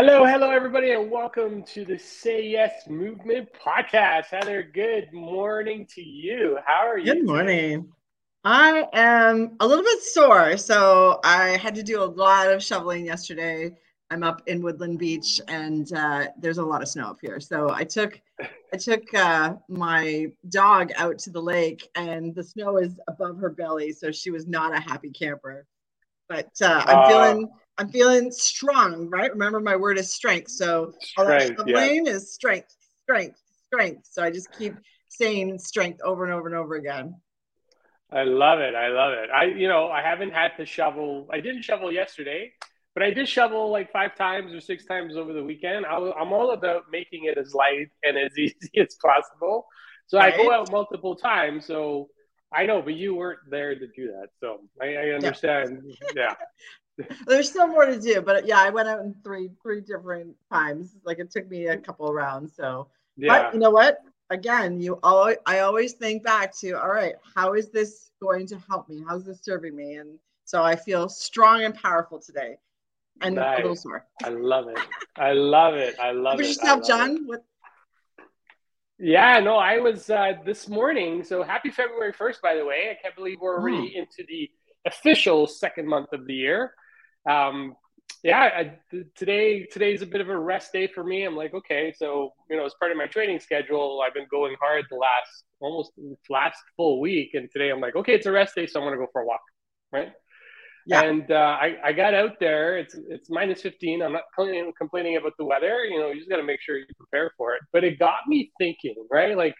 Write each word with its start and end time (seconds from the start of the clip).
Hello, 0.00 0.24
hello, 0.24 0.48
everybody, 0.52 0.92
and 0.92 1.10
welcome 1.10 1.64
to 1.64 1.84
the 1.84 1.98
Say 1.98 2.46
Yes 2.46 2.86
Movement 2.86 3.48
podcast. 3.52 4.26
Heather, 4.26 4.62
good 4.62 5.12
morning 5.12 5.88
to 5.92 6.00
you. 6.00 6.56
How 6.64 6.86
are 6.86 6.98
you? 6.98 7.14
Good 7.14 7.26
morning. 7.26 7.80
Today? 7.80 7.92
I 8.44 8.86
am 8.92 9.56
a 9.58 9.66
little 9.66 9.82
bit 9.82 10.00
sore, 10.00 10.56
so 10.56 11.18
I 11.24 11.56
had 11.56 11.74
to 11.74 11.82
do 11.82 12.00
a 12.00 12.04
lot 12.04 12.46
of 12.46 12.62
shoveling 12.62 13.06
yesterday. 13.06 13.76
I'm 14.08 14.22
up 14.22 14.40
in 14.46 14.62
Woodland 14.62 15.00
Beach, 15.00 15.40
and 15.48 15.92
uh, 15.92 16.28
there's 16.38 16.58
a 16.58 16.64
lot 16.64 16.80
of 16.80 16.86
snow 16.86 17.08
up 17.08 17.18
here. 17.20 17.40
So 17.40 17.68
I 17.68 17.82
took 17.82 18.20
I 18.72 18.76
took 18.76 19.12
uh, 19.14 19.54
my 19.68 20.28
dog 20.48 20.92
out 20.94 21.18
to 21.18 21.30
the 21.30 21.42
lake, 21.42 21.88
and 21.96 22.32
the 22.36 22.44
snow 22.44 22.76
is 22.76 23.00
above 23.08 23.38
her 23.38 23.50
belly, 23.50 23.90
so 23.90 24.12
she 24.12 24.30
was 24.30 24.46
not 24.46 24.76
a 24.76 24.80
happy 24.80 25.10
camper. 25.10 25.66
But 26.28 26.52
uh, 26.62 26.84
I'm 26.86 26.98
uh, 26.98 27.08
feeling 27.08 27.50
I'm 27.78 27.88
feeling 27.88 28.32
strong, 28.32 29.08
right? 29.08 29.30
Remember, 29.30 29.60
my 29.60 29.76
word 29.76 29.98
is 29.98 30.12
strength. 30.12 30.50
So 30.50 30.92
all 31.16 31.26
that 31.26 31.56
shoveling 31.56 32.06
yeah. 32.06 32.12
is 32.12 32.34
strength, 32.34 32.74
strength, 33.04 33.40
strength. 33.66 34.08
So 34.10 34.22
I 34.22 34.30
just 34.30 34.50
keep 34.52 34.74
saying 35.08 35.58
strength 35.60 36.00
over 36.04 36.24
and 36.24 36.32
over 36.32 36.48
and 36.48 36.56
over 36.56 36.74
again. 36.74 37.14
I 38.10 38.24
love 38.24 38.58
it. 38.58 38.74
I 38.74 38.88
love 38.88 39.12
it. 39.12 39.30
I, 39.30 39.44
you 39.44 39.68
know, 39.68 39.88
I 39.88 40.02
haven't 40.02 40.32
had 40.32 40.56
to 40.56 40.66
shovel. 40.66 41.28
I 41.32 41.40
didn't 41.40 41.62
shovel 41.62 41.92
yesterday, 41.92 42.52
but 42.94 43.04
I 43.04 43.10
did 43.10 43.28
shovel 43.28 43.70
like 43.70 43.92
five 43.92 44.16
times 44.16 44.52
or 44.52 44.60
six 44.60 44.84
times 44.84 45.16
over 45.16 45.32
the 45.32 45.44
weekend. 45.44 45.86
I, 45.86 45.96
am 45.96 46.32
all 46.32 46.52
about 46.52 46.84
making 46.90 47.24
it 47.24 47.38
as 47.38 47.54
light 47.54 47.90
and 48.02 48.16
as 48.16 48.32
easy 48.38 48.70
as 48.78 48.96
possible. 49.00 49.66
So 50.06 50.18
right. 50.18 50.34
I 50.34 50.36
go 50.36 50.50
out 50.50 50.72
multiple 50.72 51.14
times. 51.14 51.66
So 51.66 52.08
I 52.52 52.66
know, 52.66 52.82
but 52.82 52.94
you 52.94 53.14
weren't 53.14 53.40
there 53.50 53.78
to 53.78 53.86
do 53.94 54.08
that. 54.08 54.28
So 54.40 54.62
I, 54.82 54.94
I 54.94 55.08
understand. 55.10 55.82
Yeah. 56.16 56.34
There's 57.26 57.48
still 57.48 57.68
more 57.68 57.86
to 57.86 58.00
do, 58.00 58.20
but 58.20 58.46
yeah, 58.46 58.58
I 58.58 58.70
went 58.70 58.88
out 58.88 59.00
in 59.00 59.14
three 59.22 59.50
three 59.62 59.80
different 59.80 60.34
times. 60.52 60.96
Like 61.04 61.18
it 61.18 61.30
took 61.30 61.48
me 61.48 61.66
a 61.66 61.76
couple 61.76 62.08
of 62.08 62.14
rounds. 62.14 62.54
So, 62.56 62.88
yeah. 63.16 63.28
but 63.28 63.54
you 63.54 63.60
know 63.60 63.70
what? 63.70 63.98
again, 64.30 64.80
you 64.80 64.98
always 65.02 65.36
I 65.46 65.60
always 65.60 65.92
think 65.92 66.22
back 66.22 66.56
to 66.58 66.72
all 66.72 66.88
right, 66.88 67.14
how 67.34 67.54
is 67.54 67.70
this 67.70 68.10
going 68.20 68.46
to 68.48 68.58
help 68.68 68.88
me? 68.88 69.02
How's 69.06 69.24
this 69.24 69.42
serving 69.42 69.74
me? 69.74 69.94
And 69.94 70.18
so 70.44 70.62
I 70.62 70.76
feel 70.76 71.08
strong 71.08 71.64
and 71.64 71.74
powerful 71.74 72.20
today. 72.20 72.56
And 73.20 73.34
nice. 73.34 73.58
a 73.58 73.62
little 73.62 73.76
sore. 73.76 74.06
I 74.22 74.28
love 74.28 74.68
it. 74.68 74.78
I 75.16 75.32
love 75.32 75.74
it. 75.74 75.98
I 75.98 76.12
love 76.12 76.38
it. 76.38 76.46
yourself, 76.46 76.86
John. 76.86 77.26
What 77.26 77.44
yeah, 79.00 79.40
no, 79.40 79.56
I 79.56 79.78
was 79.78 80.08
uh, 80.10 80.32
this 80.44 80.68
morning. 80.68 81.24
So 81.24 81.42
happy 81.42 81.70
February 81.70 82.12
1st, 82.12 82.40
by 82.40 82.56
the 82.56 82.64
way. 82.64 82.90
I 82.90 83.00
can't 83.00 83.14
believe 83.14 83.38
we're 83.40 83.58
already 83.58 83.94
oh. 83.96 84.00
into 84.00 84.24
the 84.28 84.50
official 84.86 85.46
second 85.46 85.86
month 85.88 86.12
of 86.12 86.26
the 86.26 86.34
year. 86.34 86.74
Um, 87.28 87.74
yeah, 88.24 88.40
I, 88.40 88.78
today 89.14 89.66
today's 89.66 90.02
a 90.02 90.06
bit 90.06 90.20
of 90.20 90.28
a 90.28 90.38
rest 90.38 90.72
day 90.72 90.88
for 90.88 91.04
me. 91.04 91.24
I'm 91.24 91.36
like, 91.36 91.54
okay, 91.54 91.94
so 91.96 92.32
you 92.50 92.56
know, 92.56 92.64
as 92.64 92.74
part 92.80 92.90
of 92.90 92.96
my 92.98 93.06
training 93.06 93.38
schedule, 93.40 94.02
I've 94.04 94.14
been 94.14 94.26
going 94.30 94.56
hard 94.60 94.86
the 94.90 94.96
last 94.96 95.44
almost 95.60 95.92
last 96.28 96.58
full 96.76 97.00
week, 97.00 97.30
and 97.34 97.48
today 97.52 97.70
I'm 97.70 97.80
like, 97.80 97.94
okay, 97.94 98.14
it's 98.14 98.26
a 98.26 98.32
rest 98.32 98.54
day, 98.56 98.66
so 98.66 98.80
I'm 98.80 98.86
gonna 98.86 98.96
go 98.96 99.06
for 99.12 99.22
a 99.22 99.26
walk, 99.26 99.40
right? 99.92 100.12
Yeah. 100.88 101.02
And 101.02 101.30
uh, 101.30 101.34
I, 101.60 101.76
I 101.84 101.92
got 101.92 102.14
out 102.14 102.40
there. 102.40 102.78
It's 102.78 102.96
it's 103.10 103.28
minus 103.28 103.60
15. 103.60 104.00
I'm 104.00 104.14
not 104.14 104.22
complaining, 104.34 104.72
complaining 104.78 105.16
about 105.18 105.34
the 105.38 105.44
weather. 105.44 105.84
You 105.84 106.00
know, 106.00 106.08
you 106.08 106.16
just 106.16 106.30
got 106.30 106.38
to 106.38 106.42
make 106.42 106.62
sure 106.62 106.78
you 106.78 106.86
prepare 106.96 107.30
for 107.36 107.54
it. 107.54 107.60
But 107.74 107.84
it 107.84 107.98
got 107.98 108.26
me 108.26 108.50
thinking, 108.58 108.94
right? 109.10 109.36
Like, 109.36 109.54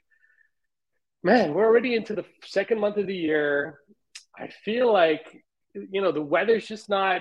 man, 1.22 1.52
we're 1.52 1.66
already 1.66 1.94
into 1.94 2.14
the 2.14 2.24
second 2.46 2.80
month 2.80 2.96
of 2.96 3.06
the 3.06 3.14
year. 3.14 3.78
I 4.38 4.48
feel 4.64 4.90
like, 4.90 5.44
you 5.74 6.00
know, 6.00 6.12
the 6.12 6.22
weather's 6.22 6.66
just 6.66 6.88
not 6.88 7.20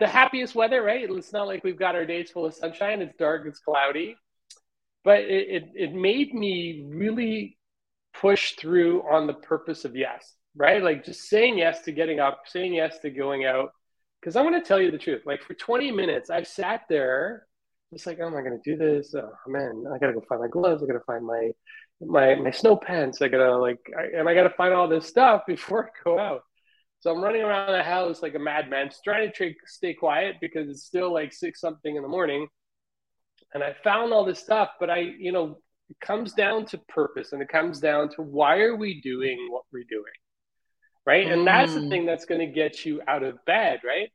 the 0.00 0.06
happiest 0.06 0.54
weather, 0.54 0.82
right? 0.82 1.08
It's 1.08 1.32
not 1.32 1.46
like 1.46 1.64
we've 1.64 1.78
got 1.78 1.94
our 1.94 2.04
days 2.04 2.30
full 2.30 2.46
of 2.46 2.54
sunshine. 2.54 3.00
It's 3.00 3.16
dark, 3.16 3.46
it's 3.46 3.60
cloudy. 3.60 4.16
But 5.04 5.20
it, 5.20 5.48
it, 5.48 5.64
it 5.74 5.94
made 5.94 6.34
me 6.34 6.84
really 6.88 7.58
push 8.14 8.54
through 8.54 9.02
on 9.02 9.26
the 9.26 9.34
purpose 9.34 9.84
of 9.84 9.94
yes, 9.94 10.34
right? 10.56 10.82
Like 10.82 11.04
just 11.04 11.28
saying 11.28 11.58
yes 11.58 11.82
to 11.82 11.92
getting 11.92 12.20
up, 12.20 12.42
saying 12.46 12.74
yes 12.74 12.98
to 13.00 13.10
going 13.10 13.44
out. 13.44 13.70
Because 14.20 14.36
I'm 14.36 14.48
going 14.48 14.60
to 14.60 14.66
tell 14.66 14.80
you 14.80 14.90
the 14.90 14.98
truth. 14.98 15.22
Like 15.26 15.42
for 15.42 15.54
20 15.54 15.92
minutes, 15.92 16.30
I 16.30 16.42
sat 16.42 16.82
there 16.88 17.46
just 17.92 18.06
like, 18.06 18.18
oh, 18.20 18.26
am 18.26 18.36
I 18.36 18.40
going 18.40 18.58
to 18.58 18.70
do 18.70 18.76
this? 18.76 19.14
Oh, 19.14 19.30
man, 19.46 19.84
I 19.94 19.98
got 19.98 20.06
to 20.06 20.14
go 20.14 20.24
find 20.26 20.40
my 20.40 20.48
gloves. 20.48 20.82
I 20.82 20.86
got 20.86 20.94
to 20.94 21.00
find 21.00 21.26
my 21.26 21.50
my 22.00 22.34
my 22.34 22.50
snow 22.50 22.76
pants. 22.76 23.22
I 23.22 23.28
gotta 23.28 23.56
like, 23.56 23.78
I, 23.96 24.18
and 24.18 24.28
I 24.28 24.34
gotta 24.34 24.50
find 24.50 24.74
all 24.74 24.88
this 24.88 25.06
stuff 25.06 25.42
before 25.46 25.86
I 25.86 26.04
go 26.04 26.18
out. 26.18 26.42
So 27.04 27.14
I'm 27.14 27.20
running 27.22 27.42
around 27.42 27.70
the 27.70 27.82
house 27.82 28.22
like 28.22 28.34
a 28.34 28.38
madman, 28.38 28.88
trying 29.04 29.30
to 29.30 29.52
stay 29.66 29.92
quiet 29.92 30.36
because 30.40 30.70
it's 30.70 30.84
still 30.84 31.12
like 31.12 31.34
six 31.34 31.60
something 31.60 31.96
in 31.96 32.02
the 32.02 32.08
morning. 32.08 32.48
And 33.52 33.62
I 33.62 33.74
found 33.84 34.14
all 34.14 34.24
this 34.24 34.38
stuff, 34.38 34.70
but 34.80 34.88
I, 34.88 35.00
you 35.18 35.30
know, 35.30 35.58
it 35.90 36.00
comes 36.00 36.32
down 36.32 36.64
to 36.64 36.78
purpose 36.88 37.32
and 37.34 37.42
it 37.42 37.50
comes 37.50 37.78
down 37.78 38.08
to 38.14 38.22
why 38.22 38.60
are 38.60 38.74
we 38.74 39.02
doing 39.02 39.48
what 39.50 39.64
we're 39.70 39.84
doing? 39.86 40.04
Right. 41.04 41.30
And 41.30 41.46
that's 41.46 41.74
the 41.74 41.80
mm. 41.80 41.90
thing 41.90 42.06
that's 42.06 42.24
going 42.24 42.40
to 42.40 42.46
get 42.46 42.86
you 42.86 43.02
out 43.06 43.22
of 43.22 43.36
bed, 43.44 43.80
right? 43.84 44.08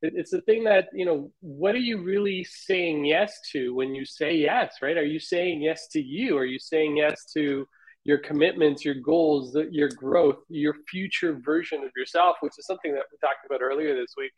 It's 0.00 0.30
the 0.30 0.40
thing 0.40 0.64
that, 0.64 0.88
you 0.94 1.04
know, 1.04 1.30
what 1.40 1.74
are 1.74 1.86
you 1.90 2.02
really 2.02 2.44
saying 2.44 3.04
yes 3.04 3.38
to 3.52 3.74
when 3.74 3.94
you 3.94 4.06
say 4.06 4.36
yes, 4.36 4.76
right? 4.80 4.96
Are 4.96 5.04
you 5.04 5.20
saying 5.20 5.60
yes 5.60 5.86
to 5.88 6.00
you? 6.00 6.38
Are 6.38 6.46
you 6.46 6.58
saying 6.58 6.96
yes 6.96 7.30
to, 7.34 7.68
your 8.04 8.18
commitments, 8.18 8.84
your 8.84 8.94
goals, 8.94 9.56
your 9.70 9.88
growth, 9.88 10.38
your 10.48 10.74
future 10.88 11.38
version 11.44 11.84
of 11.84 11.90
yourself, 11.96 12.36
which 12.40 12.54
is 12.58 12.66
something 12.66 12.92
that 12.92 13.04
we 13.10 13.18
talked 13.18 13.46
about 13.46 13.62
earlier 13.62 13.94
this 13.94 14.14
week. 14.16 14.32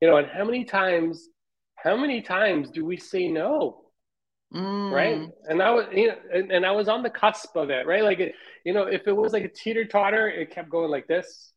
You 0.00 0.08
know, 0.08 0.16
and 0.16 0.26
how 0.26 0.44
many 0.44 0.64
times, 0.64 1.28
how 1.76 1.96
many 1.96 2.22
times 2.22 2.70
do 2.70 2.84
we 2.84 2.96
say 2.96 3.28
no? 3.28 3.82
Mm. 4.52 4.90
Right. 4.90 5.28
And 5.44 5.62
I 5.62 5.70
was, 5.70 5.86
you 5.92 6.08
know, 6.08 6.16
and, 6.34 6.50
and 6.50 6.66
I 6.66 6.72
was 6.72 6.88
on 6.88 7.02
the 7.02 7.10
cusp 7.10 7.54
of 7.54 7.70
it, 7.70 7.86
right? 7.86 8.02
Like, 8.02 8.18
it, 8.18 8.34
you 8.64 8.72
know, 8.72 8.84
if 8.84 9.06
it 9.06 9.12
was 9.12 9.32
like 9.32 9.44
a 9.44 9.48
teeter 9.48 9.84
totter, 9.84 10.28
it 10.28 10.50
kept 10.50 10.68
going 10.68 10.90
like 10.90 11.06
this. 11.06 11.52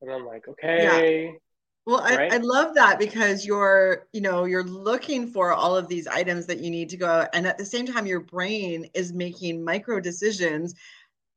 And 0.00 0.10
I'm 0.10 0.24
like, 0.24 0.48
okay, 0.48 1.30
yeah. 1.30 1.38
Well, 1.86 2.00
I, 2.00 2.28
I 2.32 2.36
love 2.38 2.74
that 2.76 2.98
because 2.98 3.44
you're, 3.44 4.06
you 4.14 4.22
know, 4.22 4.46
you're 4.46 4.64
looking 4.64 5.26
for 5.26 5.52
all 5.52 5.76
of 5.76 5.86
these 5.86 6.06
items 6.06 6.46
that 6.46 6.60
you 6.60 6.70
need 6.70 6.88
to 6.90 6.96
go, 6.96 7.26
and 7.34 7.46
at 7.46 7.58
the 7.58 7.64
same 7.64 7.86
time, 7.86 8.06
your 8.06 8.20
brain 8.20 8.88
is 8.94 9.12
making 9.12 9.62
micro 9.62 10.00
decisions 10.00 10.74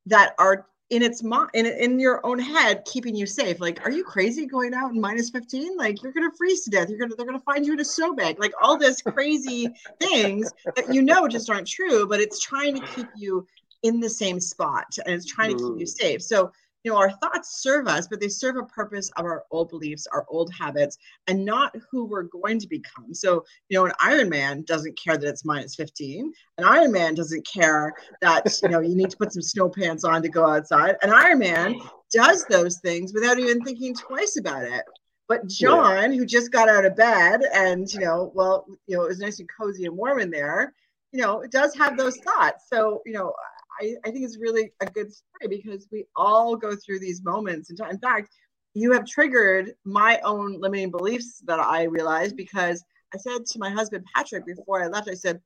that 0.06 0.36
are 0.40 0.68
in 0.90 1.02
its 1.02 1.22
mo- 1.22 1.50
in 1.54 1.66
in 1.66 2.00
your 2.00 2.26
own 2.26 2.40
head, 2.40 2.86
keeping 2.86 3.14
you 3.14 3.26
safe. 3.26 3.60
Like, 3.60 3.86
are 3.86 3.92
you 3.92 4.06
crazy 4.06 4.46
going 4.46 4.74
out 4.74 4.92
in 4.94 5.02
minus 5.02 5.30
fifteen? 5.30 5.76
Like, 5.76 6.02
you're 6.02 6.14
gonna 6.14 6.32
freeze 6.38 6.64
to 6.64 6.70
death. 6.70 6.90
You're 6.90 7.00
gonna 7.00 7.16
they're 7.18 7.26
gonna 7.26 7.42
find 7.42 7.66
you 7.66 7.74
in 7.74 7.82
a 7.82 7.86
snow 7.86 8.14
bag. 8.14 8.40
Like 8.40 8.54
all 8.62 8.78
this 8.78 9.02
crazy 9.02 9.68
things 10.00 10.50
that 10.78 10.94
you 10.94 11.02
know 11.02 11.28
just 11.28 11.50
aren't 11.50 11.68
true, 11.68 12.08
but 12.08 12.22
it's 12.22 12.40
trying 12.40 12.80
to 12.80 12.88
keep 12.88 13.08
you 13.18 13.46
in 13.84 14.00
the 14.00 14.10
same 14.10 14.40
spot 14.40 14.98
and 15.06 15.14
it's 15.14 15.26
trying 15.26 15.52
to 15.52 15.64
keep 15.64 15.80
you 15.80 15.86
mm. 15.86 15.90
safe. 15.90 16.22
So 16.22 16.52
you 16.88 16.94
know 16.94 17.00
our 17.00 17.12
thoughts 17.12 17.62
serve 17.62 17.86
us 17.86 18.08
but 18.08 18.22
they 18.22 18.30
serve 18.30 18.56
a 18.56 18.64
purpose 18.64 19.12
of 19.18 19.26
our 19.26 19.44
old 19.52 19.68
beliefs 19.68 20.08
our 20.14 20.26
old 20.30 20.50
habits 20.54 20.98
and 21.28 21.44
not 21.44 21.76
who 21.92 22.06
we're 22.06 22.24
going 22.24 22.58
to 22.58 22.68
become 22.70 23.14
so 23.14 23.44
you 23.68 23.78
know 23.78 23.86
an 23.86 23.92
iron 24.00 24.30
man 24.30 24.62
doesn't 24.62 24.98
care 24.98 25.18
that 25.18 25.28
it's 25.28 25.44
minus 25.44 25.76
15 25.76 26.32
an 26.60 26.64
iron 26.64 26.94
man 26.94 27.14
doesn't 27.14 27.46
care 27.46 27.94
that 28.22 28.48
you 28.64 28.70
know 28.70 28.80
you 28.80 28.96
need 28.96 29.10
to 29.10 29.18
put 29.18 29.34
some 29.34 29.42
snow 29.42 29.68
pants 29.68 30.06
on 30.06 30.22
to 30.22 30.30
go 30.30 30.50
outside 30.50 30.96
an 31.02 31.12
iron 31.12 31.40
man 31.40 31.76
does 32.14 32.46
those 32.46 32.80
things 32.80 33.14
without 33.14 33.38
even 33.38 33.62
thinking 33.66 33.94
twice 33.94 34.38
about 34.38 34.64
it 34.64 34.86
but 35.28 35.46
John, 35.50 36.14
yeah. 36.14 36.18
who 36.18 36.26
just 36.26 36.54
got 36.54 36.70
out 36.70 36.86
of 36.86 36.96
bed 36.96 37.42
and, 37.54 37.86
you 37.94 38.00
know, 38.00 38.32
well, 38.34 38.66
you 38.88 38.96
know, 38.96 39.04
it 39.04 39.10
was 39.10 39.20
nice 39.20 39.42
and 39.42 39.50
cozy 39.60 39.86
and 39.86 39.98
warm 39.98 40.22
in 40.22 40.32
there, 40.32 40.74
you 41.12 41.22
know, 41.22 41.42
it 41.42 41.52
does 41.52 41.76
have 41.76 41.98
those 41.98 42.16
thoughts. 42.20 42.70
So, 42.70 43.02
you 43.06 43.12
know, 43.12 43.34
I, 43.80 43.96
I 44.06 44.12
think 44.12 44.26
it's 44.26 44.38
really 44.40 44.72
a 44.82 44.86
good 44.86 45.12
story 45.14 45.48
because 45.50 45.88
we 45.92 46.06
all 46.16 46.56
go 46.56 46.76
through 46.76 47.00
these 47.00 47.24
moments. 47.24 47.70
And 47.70 47.80
in 47.92 48.00
fact, 48.00 48.30
you 48.74 48.92
have 48.92 49.06
triggered 49.06 49.74
my 49.86 50.20
own 50.24 50.60
limiting 50.60 50.92
beliefs 50.92 51.42
that 51.46 51.60
I 51.60 51.84
realized 51.84 52.36
because 52.36 52.84
I 53.14 53.18
said 53.18 53.46
to 53.46 53.60
my 53.60 53.70
husband 53.70 54.06
Patrick 54.16 54.46
before 54.46 54.84
I 54.84 54.88
left, 54.88 55.10
I 55.10 55.14
said, 55.14 55.42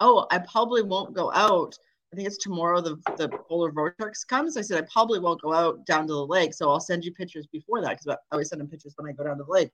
"Oh, 0.00 0.26
I 0.30 0.38
probably 0.40 0.82
won't 0.82 1.14
go 1.14 1.32
out. 1.32 1.76
I 2.12 2.16
think 2.16 2.26
it's 2.26 2.38
tomorrow 2.38 2.80
the 2.80 2.96
the 3.16 3.28
polar 3.28 3.70
vortex 3.72 4.24
comes." 4.24 4.56
I 4.56 4.62
said, 4.62 4.82
"I 4.82 4.88
probably 4.92 5.20
won't 5.20 5.40
go 5.42 5.52
out 5.54 5.86
down 5.86 6.06
to 6.08 6.12
the 6.12 6.26
lake, 6.26 6.54
so 6.54 6.70
I'll 6.70 6.80
send 6.80 7.04
you 7.04 7.14
pictures 7.14 7.46
before 7.46 7.80
that 7.82 7.90
because 7.90 8.08
I 8.08 8.16
always 8.32 8.48
send 8.50 8.60
him 8.60 8.68
pictures 8.68 8.94
when 8.96 9.10
I 9.10 9.14
go 9.14 9.24
down 9.24 9.38
to 9.38 9.44
the 9.44 9.50
lake." 9.52 9.72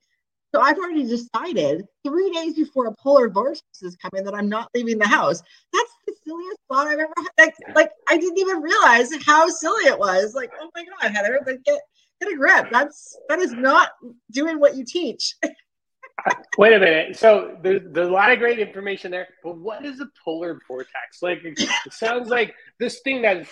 So 0.54 0.60
I've 0.60 0.78
already 0.78 1.04
decided 1.04 1.84
three 2.04 2.30
days 2.30 2.54
before 2.54 2.86
a 2.86 2.94
polar 3.02 3.28
vortex 3.28 3.62
is 3.82 3.96
coming 3.96 4.24
that 4.24 4.34
I'm 4.34 4.48
not 4.48 4.70
leaving 4.74 4.98
the 4.98 5.06
house. 5.06 5.42
That's 5.72 5.92
the 6.06 6.14
silliest 6.24 6.58
thought 6.70 6.86
I've 6.86 6.98
ever 6.98 7.12
had. 7.16 7.26
Like, 7.38 7.54
like 7.74 7.90
I 8.08 8.16
didn't 8.16 8.38
even 8.38 8.62
realize 8.62 9.10
how 9.24 9.48
silly 9.48 9.84
it 9.84 9.98
was. 9.98 10.34
Like, 10.34 10.50
oh 10.60 10.70
my 10.74 10.84
god, 10.84 11.12
Heather, 11.14 11.40
but 11.44 11.62
get 11.64 11.80
get 12.20 12.32
a 12.32 12.36
grip. 12.36 12.68
That's 12.70 13.16
that 13.28 13.38
is 13.38 13.52
not 13.52 13.90
doing 14.30 14.58
what 14.60 14.76
you 14.76 14.84
teach. 14.84 15.34
Wait 16.58 16.72
a 16.72 16.78
minute. 16.78 17.16
So 17.16 17.56
there's, 17.62 17.82
there's 17.92 18.08
a 18.08 18.12
lot 18.12 18.32
of 18.32 18.38
great 18.38 18.58
information 18.58 19.10
there, 19.10 19.28
but 19.44 19.58
what 19.58 19.84
is 19.84 20.00
a 20.00 20.08
polar 20.24 20.58
vortex? 20.66 21.22
Like 21.22 21.44
it, 21.44 21.54
it 21.58 21.92
sounds 21.92 22.28
like 22.30 22.54
this 22.80 23.00
thing 23.00 23.22
that 23.22 23.46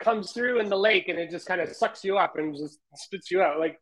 comes 0.00 0.32
through 0.32 0.60
in 0.60 0.68
the 0.68 0.78
lake 0.78 1.08
and 1.08 1.18
it 1.18 1.30
just 1.30 1.46
kind 1.46 1.60
of 1.60 1.68
sucks 1.74 2.04
you 2.04 2.16
up 2.16 2.36
and 2.36 2.56
just 2.56 2.78
spits 2.94 3.30
you 3.30 3.42
out. 3.42 3.60
Like 3.60 3.78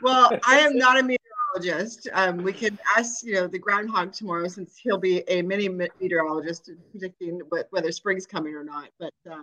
well, 0.00 0.38
I 0.46 0.58
am 0.58 0.76
not 0.76 0.98
a 0.98 1.02
meteorologist. 1.02 2.08
Um, 2.12 2.42
we 2.42 2.52
can 2.52 2.78
ask, 2.96 3.24
you 3.24 3.34
know, 3.34 3.46
the 3.46 3.58
groundhog 3.58 4.12
tomorrow 4.12 4.48
since 4.48 4.76
he'll 4.76 4.98
be 4.98 5.22
a 5.28 5.42
mini 5.42 5.68
meteorologist 5.68 6.70
predicting 6.90 7.40
what, 7.48 7.66
whether 7.70 7.92
spring's 7.92 8.26
coming 8.26 8.54
or 8.54 8.64
not. 8.64 8.88
But 8.98 9.14
uh, 9.30 9.42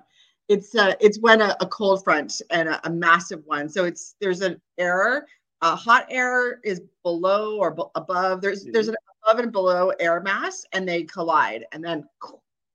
it's 0.49 0.75
uh, 0.75 0.93
it's 0.99 1.19
when 1.19 1.41
a, 1.41 1.55
a 1.59 1.67
cold 1.67 2.03
front 2.03 2.41
and 2.49 2.69
a, 2.69 2.87
a, 2.87 2.89
massive 2.89 3.41
one. 3.45 3.69
So 3.69 3.85
it's 3.85 4.15
there's 4.19 4.41
an 4.41 4.61
error. 4.77 5.25
A 5.61 5.75
hot 5.75 6.05
air 6.09 6.59
is 6.63 6.81
below 7.03 7.57
or 7.57 7.71
b- 7.71 7.83
above. 7.95 8.41
There's 8.41 8.65
there's 8.65 8.89
an 8.89 8.95
above 9.23 9.39
and 9.39 9.51
below 9.51 9.91
air 9.99 10.19
mass, 10.19 10.65
and 10.73 10.87
they 10.87 11.03
collide, 11.03 11.65
and 11.71 11.83
then 11.83 12.03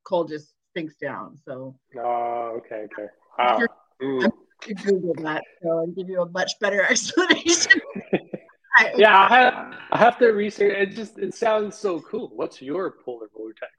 cold 0.04 0.28
just 0.28 0.54
sinks 0.74 0.96
down. 0.96 1.38
So. 1.44 1.76
Oh, 1.96 2.54
okay, 2.58 2.86
okay. 2.92 3.08
Wow. 3.38 3.66
Mm. 4.02 4.30
Google 4.74 5.14
that 5.22 5.42
so 5.62 5.80
and 5.80 5.94
give 5.94 6.08
you 6.08 6.22
a 6.22 6.28
much 6.30 6.52
better 6.60 6.82
explanation. 6.90 7.80
yeah, 8.96 9.26
I 9.28 9.38
have, 9.40 9.74
I 9.90 9.98
have 9.98 10.18
to 10.18 10.28
research. 10.28 10.74
It 10.76 10.94
just 10.94 11.18
it 11.18 11.34
sounds 11.34 11.76
so 11.76 12.00
cool. 12.00 12.30
What's 12.34 12.62
your 12.62 12.94
polar 13.04 13.28
vortex? 13.34 13.72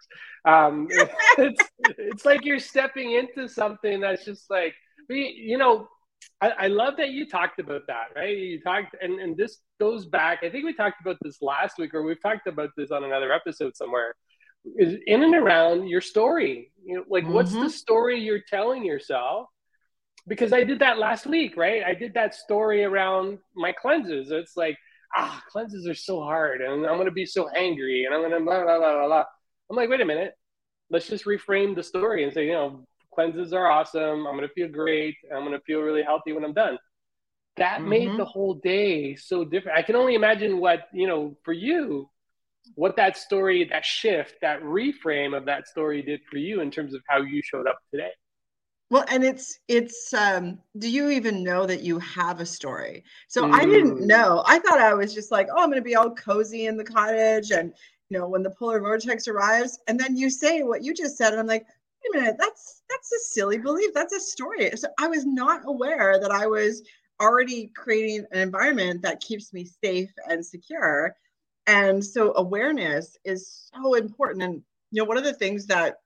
Um, 0.46 0.88
it's 1.38 1.62
it's 1.98 2.26
like 2.26 2.46
you're 2.46 2.60
stepping 2.60 3.14
into 3.14 3.48
something 3.48 4.02
that's 4.02 4.26
just 4.26 4.50
like 4.50 4.74
you 5.10 5.58
know. 5.58 5.88
I, 6.42 6.50
I 6.50 6.68
love 6.68 6.96
that 6.98 7.12
you 7.12 7.30
talked 7.30 7.60
about 7.60 7.84
that, 7.88 8.08
right? 8.16 8.38
You 8.38 8.62
talked, 8.62 8.96
and 9.02 9.20
and 9.20 9.38
this 9.38 9.60
goes 9.80 10.06
back. 10.06 10.40
I 10.44 10.50
think 10.50 10.66
we 10.66 10.74
talked 10.74 11.02
about 11.02 11.18
this 11.22 11.42
last 11.42 11.78
week, 11.78 11.94
or 11.94 12.04
we've 12.04 12.22
talked 12.22 12.48
about 12.48 12.72
this 12.76 12.92
on 12.92 13.06
another 13.06 13.32
episode 13.32 13.76
somewhere. 13.78 14.16
Is 14.78 14.98
in 15.08 15.24
and 15.24 15.36
around 15.36 15.88
your 15.88 16.02
story. 16.02 16.74
You 16.84 16.96
know, 16.96 17.04
like 17.10 17.24
mm-hmm. 17.24 17.34
what's 17.34 17.54
the 17.54 17.70
story 17.70 18.20
you're 18.20 18.44
telling 18.50 18.84
yourself? 18.84 19.48
Because 20.30 20.54
I 20.54 20.64
did 20.64 20.80
that 20.80 21.00
last 21.00 21.26
week, 21.26 21.58
right? 21.58 21.84
I 21.84 21.94
did 21.94 22.14
that 22.14 22.36
story 22.36 22.84
around 22.84 23.40
my 23.56 23.74
cleanses. 23.74 24.30
It's 24.32 24.56
like, 24.56 24.78
ah, 25.18 25.42
cleanses 25.52 25.88
are 25.88 25.96
so 25.96 26.22
hard 26.22 26.62
and 26.62 26.86
I'm 26.86 26.96
going 26.96 27.06
to 27.06 27.12
be 27.12 27.26
so 27.26 27.50
angry 27.50 28.06
and 28.06 28.14
I'm 28.14 28.22
going 28.22 28.32
to 28.32 28.40
blah, 28.40 28.64
blah, 28.64 28.78
blah, 28.78 28.94
blah, 28.94 29.08
blah. 29.08 29.24
I'm 29.70 29.76
like, 29.76 29.90
wait 29.90 30.02
a 30.02 30.06
minute. 30.06 30.34
Let's 30.92 31.08
just 31.08 31.26
reframe 31.26 31.76
the 31.76 31.84
story 31.84 32.24
and 32.24 32.34
say, 32.34 32.46
you 32.46 32.54
know, 32.54 32.86
cleanses 33.14 33.54
are 33.54 33.70
awesome. 33.70 34.28
I'm 34.28 34.36
going 34.36 34.48
to 34.48 34.54
feel 34.54 34.70
great. 34.70 35.16
I'm 35.36 35.44
going 35.44 35.58
to 35.58 35.64
feel 35.66 35.82
really 35.82 36.04
healthy 36.04 36.32
when 36.32 36.46
I'm 36.46 36.54
done. 36.54 36.78
That 37.58 37.80
mm-hmm. 37.80 37.90
made 37.90 38.18
the 38.18 38.26
whole 38.26 38.54
day 38.54 39.16
so 39.16 39.44
different. 39.44 39.78
I 39.78 39.82
can 39.82 39.96
only 39.96 40.16
imagine 40.16 40.60
what, 40.60 40.88
you 40.94 41.08
know, 41.08 41.36
for 41.44 41.54
you, 41.54 42.10
what 42.76 42.96
that 42.98 43.18
story, 43.18 43.68
that 43.72 43.84
shift, 43.84 44.36
that 44.42 44.62
reframe 44.62 45.36
of 45.36 45.46
that 45.46 45.68
story 45.68 46.02
did 46.04 46.22
for 46.30 46.38
you 46.38 46.62
in 46.62 46.70
terms 46.70 46.94
of 46.94 47.02
how 47.08 47.22
you 47.22 47.42
showed 47.44 47.68
up 47.68 47.80
today. 47.92 48.12
Well, 48.92 49.06
and 49.08 49.24
it's 49.24 49.60
it's 49.68 50.14
um 50.14 50.60
do 50.78 50.90
you 50.90 51.10
even 51.10 51.44
know 51.44 51.66
that 51.66 51.82
you 51.82 52.00
have 52.00 52.40
a 52.40 52.46
story? 52.46 53.04
So 53.28 53.44
mm. 53.44 53.54
I 53.54 53.66
didn't 53.66 54.00
mm. 54.00 54.08
know. 54.08 54.44
I 54.48 54.60
thought 54.60 54.80
I 54.80 54.94
was 54.94 55.14
just 55.14 55.32
like, 55.32 55.48
oh, 55.52 55.62
I'm 55.62 55.70
gonna 55.70 55.82
be 55.82 55.96
all 55.96 56.16
cozy 56.16 56.66
in 56.66 56.78
the 56.78 56.84
cottage 56.84 57.52
and 57.52 57.74
you 58.10 58.18
know, 58.18 58.28
when 58.28 58.44
the 58.44 58.50
polar 58.50 58.80
vortex 58.80 59.28
arrives, 59.28 59.80
and 59.88 60.00
then 60.00 60.18
you 60.18 60.30
say 60.30 60.64
what 60.64 60.84
you 60.84 60.94
just 60.94 61.18
said, 61.18 61.32
and 61.32 61.40
I'm 61.40 61.48
like, 61.48 61.66
wait 62.04 62.20
a 62.20 62.24
minute, 62.24 62.38
that's 62.40 62.82
that's 62.90 63.12
a 63.12 63.20
silly 63.20 63.58
belief. 63.58 63.94
That's 63.94 64.14
a 64.14 64.20
story. 64.20 64.72
So 64.76 64.88
I 65.00 65.08
was 65.08 65.26
not 65.26 65.62
aware 65.66 66.20
that 66.20 66.32
I 66.32 66.48
was 66.48 66.82
already 67.22 67.72
creating 67.76 68.26
an 68.32 68.40
environment 68.40 69.02
that 69.04 69.22
keeps 69.22 69.54
me 69.54 69.68
safe 69.84 70.12
and 70.28 70.46
secure. 70.46 71.16
And 71.68 72.04
so 72.04 72.34
awareness 72.36 73.18
is 73.26 73.70
so 73.74 73.94
important. 73.94 74.44
And 74.44 74.64
you 74.92 75.02
know, 75.02 75.06
one 75.06 75.18
of 75.18 75.24
the 75.24 75.34
things 75.34 75.68
that 75.68 75.98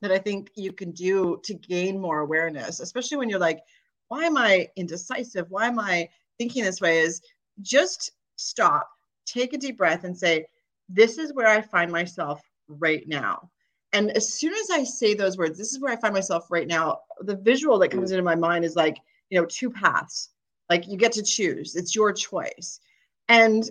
that 0.00 0.12
I 0.12 0.18
think 0.18 0.50
you 0.54 0.72
can 0.72 0.92
do 0.92 1.40
to 1.44 1.54
gain 1.54 2.00
more 2.00 2.20
awareness, 2.20 2.80
especially 2.80 3.18
when 3.18 3.28
you're 3.28 3.38
like, 3.38 3.60
why 4.08 4.24
am 4.24 4.36
I 4.36 4.68
indecisive? 4.76 5.46
Why 5.50 5.66
am 5.66 5.78
I 5.78 6.08
thinking 6.38 6.64
this 6.64 6.80
way? 6.80 7.00
Is 7.00 7.22
just 7.62 8.12
stop, 8.36 8.88
take 9.24 9.52
a 9.52 9.58
deep 9.58 9.78
breath, 9.78 10.04
and 10.04 10.16
say, 10.16 10.46
This 10.88 11.16
is 11.16 11.32
where 11.32 11.46
I 11.46 11.60
find 11.62 11.92
myself 11.92 12.40
right 12.68 13.06
now. 13.06 13.50
And 13.92 14.10
as 14.10 14.32
soon 14.32 14.52
as 14.52 14.70
I 14.70 14.84
say 14.84 15.14
those 15.14 15.38
words, 15.38 15.58
this 15.58 15.72
is 15.72 15.80
where 15.80 15.92
I 15.92 16.00
find 16.00 16.14
myself 16.14 16.50
right 16.50 16.66
now, 16.66 17.00
the 17.20 17.36
visual 17.36 17.78
that 17.78 17.90
comes 17.90 18.10
mm. 18.10 18.14
into 18.14 18.24
my 18.24 18.34
mind 18.34 18.64
is 18.64 18.76
like, 18.76 18.96
you 19.30 19.40
know, 19.40 19.46
two 19.46 19.70
paths. 19.70 20.30
Like 20.68 20.86
you 20.86 20.96
get 20.96 21.12
to 21.12 21.22
choose, 21.22 21.74
it's 21.74 21.94
your 21.94 22.12
choice. 22.12 22.80
And 23.28 23.68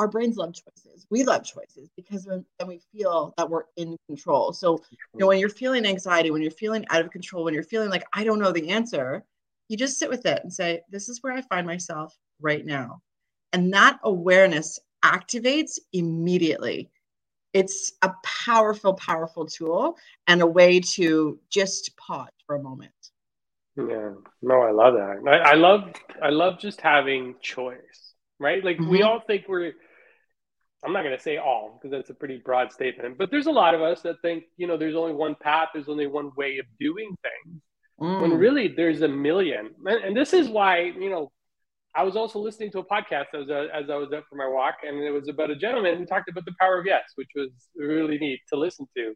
our 0.00 0.08
brains 0.08 0.38
love 0.38 0.54
choices. 0.54 1.06
We 1.10 1.24
love 1.24 1.44
choices 1.44 1.90
because 1.94 2.26
when, 2.26 2.42
then 2.58 2.68
we 2.68 2.80
feel 2.90 3.34
that 3.36 3.50
we're 3.50 3.64
in 3.76 3.98
control. 4.06 4.54
So, 4.54 4.80
you 4.90 5.20
know, 5.20 5.26
when 5.26 5.38
you're 5.38 5.50
feeling 5.50 5.84
anxiety, 5.84 6.30
when 6.30 6.40
you're 6.40 6.50
feeling 6.50 6.86
out 6.88 7.04
of 7.04 7.10
control, 7.10 7.44
when 7.44 7.52
you're 7.52 7.62
feeling 7.62 7.90
like 7.90 8.04
I 8.14 8.24
don't 8.24 8.38
know 8.38 8.50
the 8.50 8.70
answer, 8.70 9.22
you 9.68 9.76
just 9.76 9.98
sit 9.98 10.08
with 10.08 10.24
it 10.24 10.42
and 10.42 10.50
say, 10.50 10.80
This 10.88 11.10
is 11.10 11.22
where 11.22 11.34
I 11.34 11.42
find 11.42 11.66
myself 11.66 12.16
right 12.40 12.64
now. 12.64 13.02
And 13.52 13.74
that 13.74 14.00
awareness 14.02 14.80
activates 15.04 15.78
immediately. 15.92 16.90
It's 17.52 17.92
a 18.00 18.12
powerful, 18.24 18.94
powerful 18.94 19.44
tool 19.44 19.98
and 20.26 20.40
a 20.40 20.46
way 20.46 20.80
to 20.80 21.38
just 21.50 21.94
pause 21.98 22.30
for 22.46 22.56
a 22.56 22.62
moment. 22.62 22.92
Yeah, 23.76 24.12
no, 24.40 24.62
I 24.62 24.70
love 24.70 24.94
that. 24.94 25.28
I, 25.28 25.50
I 25.50 25.54
love, 25.56 25.92
I 26.22 26.30
love 26.30 26.58
just 26.58 26.80
having 26.80 27.34
choice, 27.42 28.14
right? 28.38 28.64
Like 28.64 28.78
mm-hmm. 28.78 28.90
we 28.90 29.02
all 29.02 29.20
think 29.20 29.44
we're 29.46 29.74
I'm 30.84 30.92
not 30.92 31.02
going 31.02 31.16
to 31.16 31.22
say 31.22 31.36
all 31.36 31.78
because 31.78 31.90
that's 31.90 32.10
a 32.10 32.14
pretty 32.14 32.40
broad 32.42 32.72
statement, 32.72 33.18
but 33.18 33.30
there's 33.30 33.46
a 33.46 33.52
lot 33.52 33.74
of 33.74 33.82
us 33.82 34.00
that 34.02 34.16
think, 34.22 34.44
you 34.56 34.66
know, 34.66 34.76
there's 34.76 34.96
only 34.96 35.12
one 35.12 35.36
path, 35.40 35.68
there's 35.74 35.88
only 35.88 36.06
one 36.06 36.30
way 36.36 36.58
of 36.58 36.66
doing 36.78 37.16
things. 37.22 37.62
Mm. 38.00 38.22
When 38.22 38.32
really 38.38 38.68
there's 38.68 39.02
a 39.02 39.08
million. 39.08 39.70
And, 39.84 40.04
and, 40.04 40.16
this 40.16 40.32
is 40.32 40.48
why, 40.48 40.80
you 40.98 41.10
know, 41.10 41.30
I 41.94 42.02
was 42.02 42.16
also 42.16 42.38
listening 42.38 42.70
to 42.72 42.78
a 42.78 42.84
podcast 42.84 43.34
as, 43.34 43.50
a, 43.50 43.68
as 43.74 43.90
I 43.90 43.96
was 43.96 44.10
up 44.14 44.24
for 44.30 44.36
my 44.36 44.48
walk, 44.48 44.76
and 44.86 45.02
it 45.02 45.10
was 45.10 45.28
about 45.28 45.50
a 45.50 45.56
gentleman 45.56 45.98
who 45.98 46.06
talked 46.06 46.30
about 46.30 46.46
the 46.46 46.54
power 46.58 46.78
of 46.78 46.86
yes, 46.86 47.02
which 47.16 47.28
was 47.34 47.50
really 47.76 48.16
neat 48.16 48.40
to 48.48 48.58
listen 48.58 48.86
to. 48.96 49.14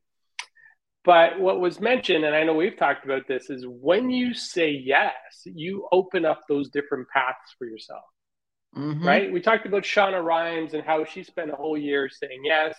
But 1.05 1.38
what 1.38 1.60
was 1.60 1.81
mentioned, 1.81 2.25
and 2.25 2.34
I 2.34 2.44
know 2.44 2.55
we've 2.55 2.76
talked 2.76 3.05
about 3.05 3.28
this, 3.28 3.49
is 3.49 3.64
when 3.67 4.10
you 4.10 4.34
say 4.34 4.70
yes, 4.70 5.12
you 5.44 5.87
open 5.93 6.25
up 6.25 6.43
those 6.49 6.69
different 6.70 7.08
paths 7.08 7.55
for 7.58 7.67
yourself. 7.67 8.05
Mm-hmm. 8.76 9.06
Right? 9.06 9.32
We 9.32 9.41
talked 9.41 9.67
about 9.67 9.85
Shonda 9.85 10.23
Rhimes 10.25 10.75
and 10.75 10.85
how 10.85 11.05
she 11.05 11.23
spent 11.23 11.50
a 11.50 11.56
whole 11.56 11.76
year 11.76 12.09
saying 12.09 12.41
yes 12.44 12.75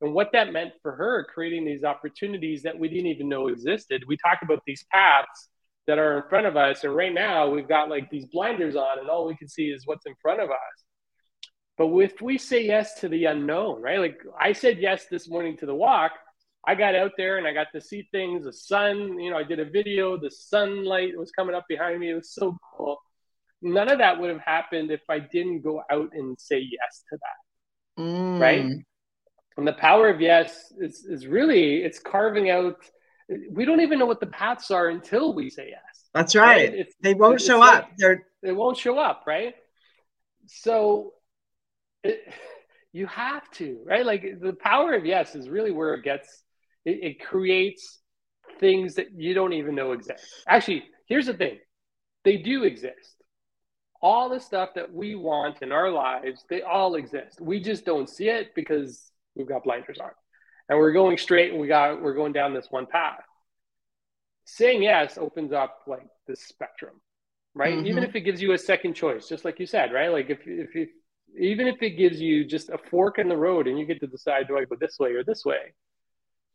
and 0.00 0.14
what 0.14 0.30
that 0.32 0.52
meant 0.52 0.72
for 0.82 0.92
her 0.92 1.26
creating 1.32 1.64
these 1.64 1.84
opportunities 1.84 2.62
that 2.62 2.78
we 2.78 2.88
didn't 2.88 3.06
even 3.06 3.28
know 3.28 3.48
existed. 3.48 4.04
We 4.06 4.16
talk 4.16 4.38
about 4.42 4.62
these 4.66 4.84
paths 4.92 5.48
that 5.86 5.98
are 5.98 6.18
in 6.18 6.28
front 6.28 6.46
of 6.46 6.56
us. 6.56 6.84
And 6.84 6.94
right 6.94 7.12
now 7.12 7.48
we've 7.48 7.68
got 7.68 7.88
like 7.88 8.08
these 8.10 8.26
blinders 8.26 8.76
on 8.76 9.00
and 9.00 9.08
all 9.08 9.26
we 9.26 9.36
can 9.36 9.48
see 9.48 9.66
is 9.66 9.86
what's 9.86 10.06
in 10.06 10.14
front 10.22 10.40
of 10.40 10.50
us. 10.50 10.84
But 11.76 11.88
if 11.98 12.20
we 12.20 12.38
say 12.38 12.64
yes 12.64 13.00
to 13.00 13.08
the 13.08 13.24
unknown, 13.24 13.82
right? 13.82 13.98
Like 13.98 14.18
I 14.40 14.52
said 14.52 14.78
yes 14.78 15.06
this 15.10 15.28
morning 15.28 15.56
to 15.58 15.66
the 15.66 15.74
walk. 15.74 16.12
I 16.64 16.76
got 16.76 16.94
out 16.94 17.12
there 17.16 17.38
and 17.38 17.46
I 17.46 17.52
got 17.52 17.66
to 17.74 17.80
see 17.80 18.08
things, 18.12 18.44
the 18.44 18.52
sun, 18.52 19.18
you 19.18 19.32
know, 19.32 19.36
I 19.36 19.42
did 19.42 19.58
a 19.58 19.64
video, 19.64 20.16
the 20.16 20.30
sunlight 20.30 21.18
was 21.18 21.32
coming 21.32 21.56
up 21.56 21.64
behind 21.68 21.98
me. 21.98 22.10
It 22.10 22.14
was 22.14 22.32
so 22.32 22.56
cool 22.76 22.98
none 23.62 23.90
of 23.90 23.98
that 23.98 24.20
would 24.20 24.30
have 24.30 24.40
happened 24.40 24.90
if 24.90 25.02
I 25.08 25.20
didn't 25.20 25.62
go 25.62 25.82
out 25.90 26.10
and 26.12 26.38
say 26.38 26.58
yes 26.58 27.04
to 27.10 27.18
that. 27.18 28.02
Mm. 28.02 28.40
Right. 28.40 28.64
And 29.56 29.66
the 29.66 29.72
power 29.72 30.08
of 30.08 30.20
yes 30.20 30.72
is, 30.78 31.04
is 31.04 31.26
really, 31.26 31.76
it's 31.76 31.98
carving 31.98 32.50
out, 32.50 32.76
we 33.50 33.64
don't 33.64 33.80
even 33.80 33.98
know 33.98 34.06
what 34.06 34.20
the 34.20 34.26
paths 34.26 34.70
are 34.70 34.88
until 34.88 35.34
we 35.34 35.50
say 35.50 35.68
yes. 35.70 36.08
That's 36.14 36.34
right. 36.34 36.72
right? 36.72 36.86
They 37.02 37.14
won't 37.14 37.40
show 37.40 37.58
like, 37.58 37.78
up. 37.78 37.90
They're... 37.96 38.26
They 38.42 38.52
won't 38.52 38.76
show 38.76 38.98
up. 38.98 39.24
Right. 39.26 39.54
So 40.46 41.12
it, 42.02 42.20
you 42.92 43.06
have 43.06 43.48
to, 43.52 43.78
right? 43.86 44.04
Like 44.04 44.40
the 44.40 44.54
power 44.54 44.94
of 44.94 45.06
yes 45.06 45.34
is 45.34 45.48
really 45.48 45.70
where 45.70 45.94
it 45.94 46.02
gets, 46.02 46.42
it, 46.84 46.98
it 47.02 47.24
creates 47.24 48.00
things 48.58 48.96
that 48.96 49.12
you 49.14 49.34
don't 49.34 49.52
even 49.52 49.74
know 49.74 49.92
exist. 49.92 50.24
Actually, 50.46 50.84
here's 51.06 51.26
the 51.26 51.34
thing 51.34 51.58
they 52.24 52.38
do 52.38 52.64
exist 52.64 53.21
all 54.02 54.28
the 54.28 54.40
stuff 54.40 54.70
that 54.74 54.92
we 54.92 55.14
want 55.14 55.62
in 55.62 55.70
our 55.70 55.90
lives, 55.90 56.44
they 56.50 56.62
all 56.62 56.96
exist. 56.96 57.40
We 57.40 57.60
just 57.60 57.84
don't 57.84 58.08
see 58.08 58.28
it 58.28 58.54
because 58.54 59.12
we've 59.36 59.48
got 59.48 59.62
blinders 59.62 59.98
on. 60.00 60.10
And 60.68 60.78
we're 60.78 60.92
going 60.92 61.16
straight 61.18 61.52
and 61.52 61.60
we 61.60 61.68
got 61.68 62.02
we're 62.02 62.14
going 62.14 62.32
down 62.32 62.52
this 62.52 62.66
one 62.70 62.86
path. 62.86 63.22
Saying 64.44 64.82
yes 64.82 65.18
opens 65.18 65.52
up 65.52 65.78
like 65.86 66.06
the 66.26 66.34
spectrum, 66.34 67.00
right? 67.54 67.74
Mm-hmm. 67.74 67.86
Even 67.86 68.04
if 68.04 68.16
it 68.16 68.22
gives 68.22 68.42
you 68.42 68.52
a 68.52 68.58
second 68.58 68.94
choice, 68.94 69.28
just 69.28 69.44
like 69.44 69.60
you 69.60 69.66
said, 69.66 69.92
right? 69.92 70.10
Like 70.10 70.30
if 70.30 70.40
if 70.46 70.74
you 70.74 70.88
even 71.38 71.68
if 71.68 71.80
it 71.80 71.90
gives 71.90 72.20
you 72.20 72.44
just 72.44 72.70
a 72.70 72.78
fork 72.78 73.18
in 73.18 73.28
the 73.28 73.36
road 73.36 73.66
and 73.66 73.78
you 73.78 73.86
get 73.86 74.00
to 74.00 74.06
decide 74.06 74.48
do 74.48 74.58
I 74.58 74.64
go 74.64 74.76
this 74.80 74.98
way 74.98 75.12
or 75.12 75.22
this 75.24 75.44
way, 75.44 75.74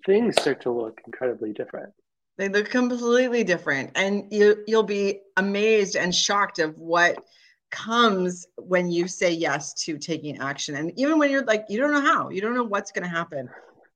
things 0.06 0.40
start 0.40 0.62
to 0.64 0.72
look 0.72 1.00
incredibly 1.06 1.54
different. 1.54 1.94
They 2.38 2.50
look 2.50 2.70
completely 2.70 3.44
different, 3.44 3.92
and 3.96 4.32
you 4.32 4.64
you'll 4.68 4.84
be 4.84 5.22
amazed 5.38 5.96
and 5.96 6.14
shocked 6.14 6.60
of 6.60 6.78
what 6.78 7.24
comes 7.72 8.46
when 8.58 8.90
you 8.92 9.08
say 9.08 9.32
yes 9.32 9.74
to 9.86 9.98
taking 9.98 10.40
action. 10.40 10.76
And 10.76 10.92
even 10.98 11.18
when 11.18 11.32
you're 11.32 11.46
like 11.46 11.66
you 11.68 11.80
don't 11.80 11.92
know 11.92 12.02
how, 12.02 12.30
you 12.30 12.42
don't 12.42 12.54
know 12.54 12.64
what's 12.64 12.92
going 12.92 13.04
to 13.04 13.10
happen. 13.10 13.50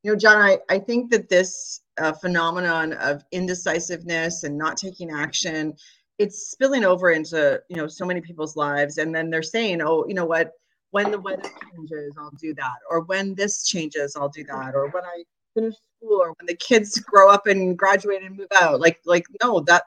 You 0.04 0.12
know, 0.12 0.18
John, 0.18 0.42
I 0.42 0.58
I 0.70 0.80
think 0.80 1.12
that 1.12 1.30
this 1.30 1.82
uh, 2.00 2.14
phenomenon 2.14 2.94
of 2.94 3.24
indecisiveness 3.32 4.44
and 4.44 4.58
not 4.58 4.76
taking 4.76 5.12
action, 5.12 5.76
it's 6.18 6.50
spilling 6.50 6.84
over 6.84 7.12
into 7.12 7.62
you 7.70 7.76
know 7.78 7.88
so 7.88 8.06
many 8.06 8.22
people's 8.22 8.56
lives, 8.56 8.98
and 8.98 9.14
then 9.14 9.30
they're 9.30 9.44
saying, 9.44 9.82
oh, 9.84 10.06
you 10.08 10.16
know 10.16 10.26
what, 10.26 10.52
when 10.90 11.12
the 11.12 11.20
weather 11.20 11.50
changes, 11.76 12.16
I'll 12.18 12.32
do 12.40 12.56
that. 12.56 12.78
Or 12.90 13.02
when 13.02 13.36
this 13.36 13.66
changes, 13.66 14.16
I'll 14.16 14.30
do 14.30 14.44
that. 14.46 14.74
Or 14.74 14.90
when 14.90 15.04
I 15.04 15.24
finish 15.54 15.76
school 16.02 16.22
or 16.22 16.34
when 16.34 16.46
the 16.48 16.56
kids 16.56 17.00
grow 17.00 17.30
up 17.30 17.48
and 17.48 17.78
graduate 17.78 18.24
and 18.24 18.38
move 18.38 18.52
out. 18.62 18.80
Like, 18.80 19.00
like, 19.06 19.26
no, 19.44 19.60
that, 19.62 19.84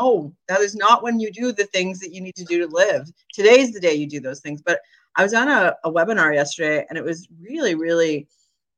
no, 0.00 0.32
that 0.48 0.60
is 0.60 0.74
not 0.74 1.02
when 1.02 1.20
you 1.20 1.30
do 1.30 1.52
the 1.52 1.64
things 1.66 2.00
that 2.00 2.12
you 2.12 2.20
need 2.20 2.34
to 2.36 2.44
do 2.44 2.58
to 2.60 2.74
live. 2.74 3.10
Today's 3.32 3.72
the 3.72 3.80
day 3.80 3.94
you 3.94 4.06
do 4.06 4.20
those 4.20 4.40
things. 4.40 4.62
But 4.62 4.80
I 5.16 5.22
was 5.22 5.34
on 5.34 5.48
a, 5.48 5.74
a 5.84 5.90
webinar 5.92 6.34
yesterday 6.34 6.86
and 6.88 6.96
it 6.96 7.04
was 7.04 7.28
really, 7.40 7.74
really 7.74 8.26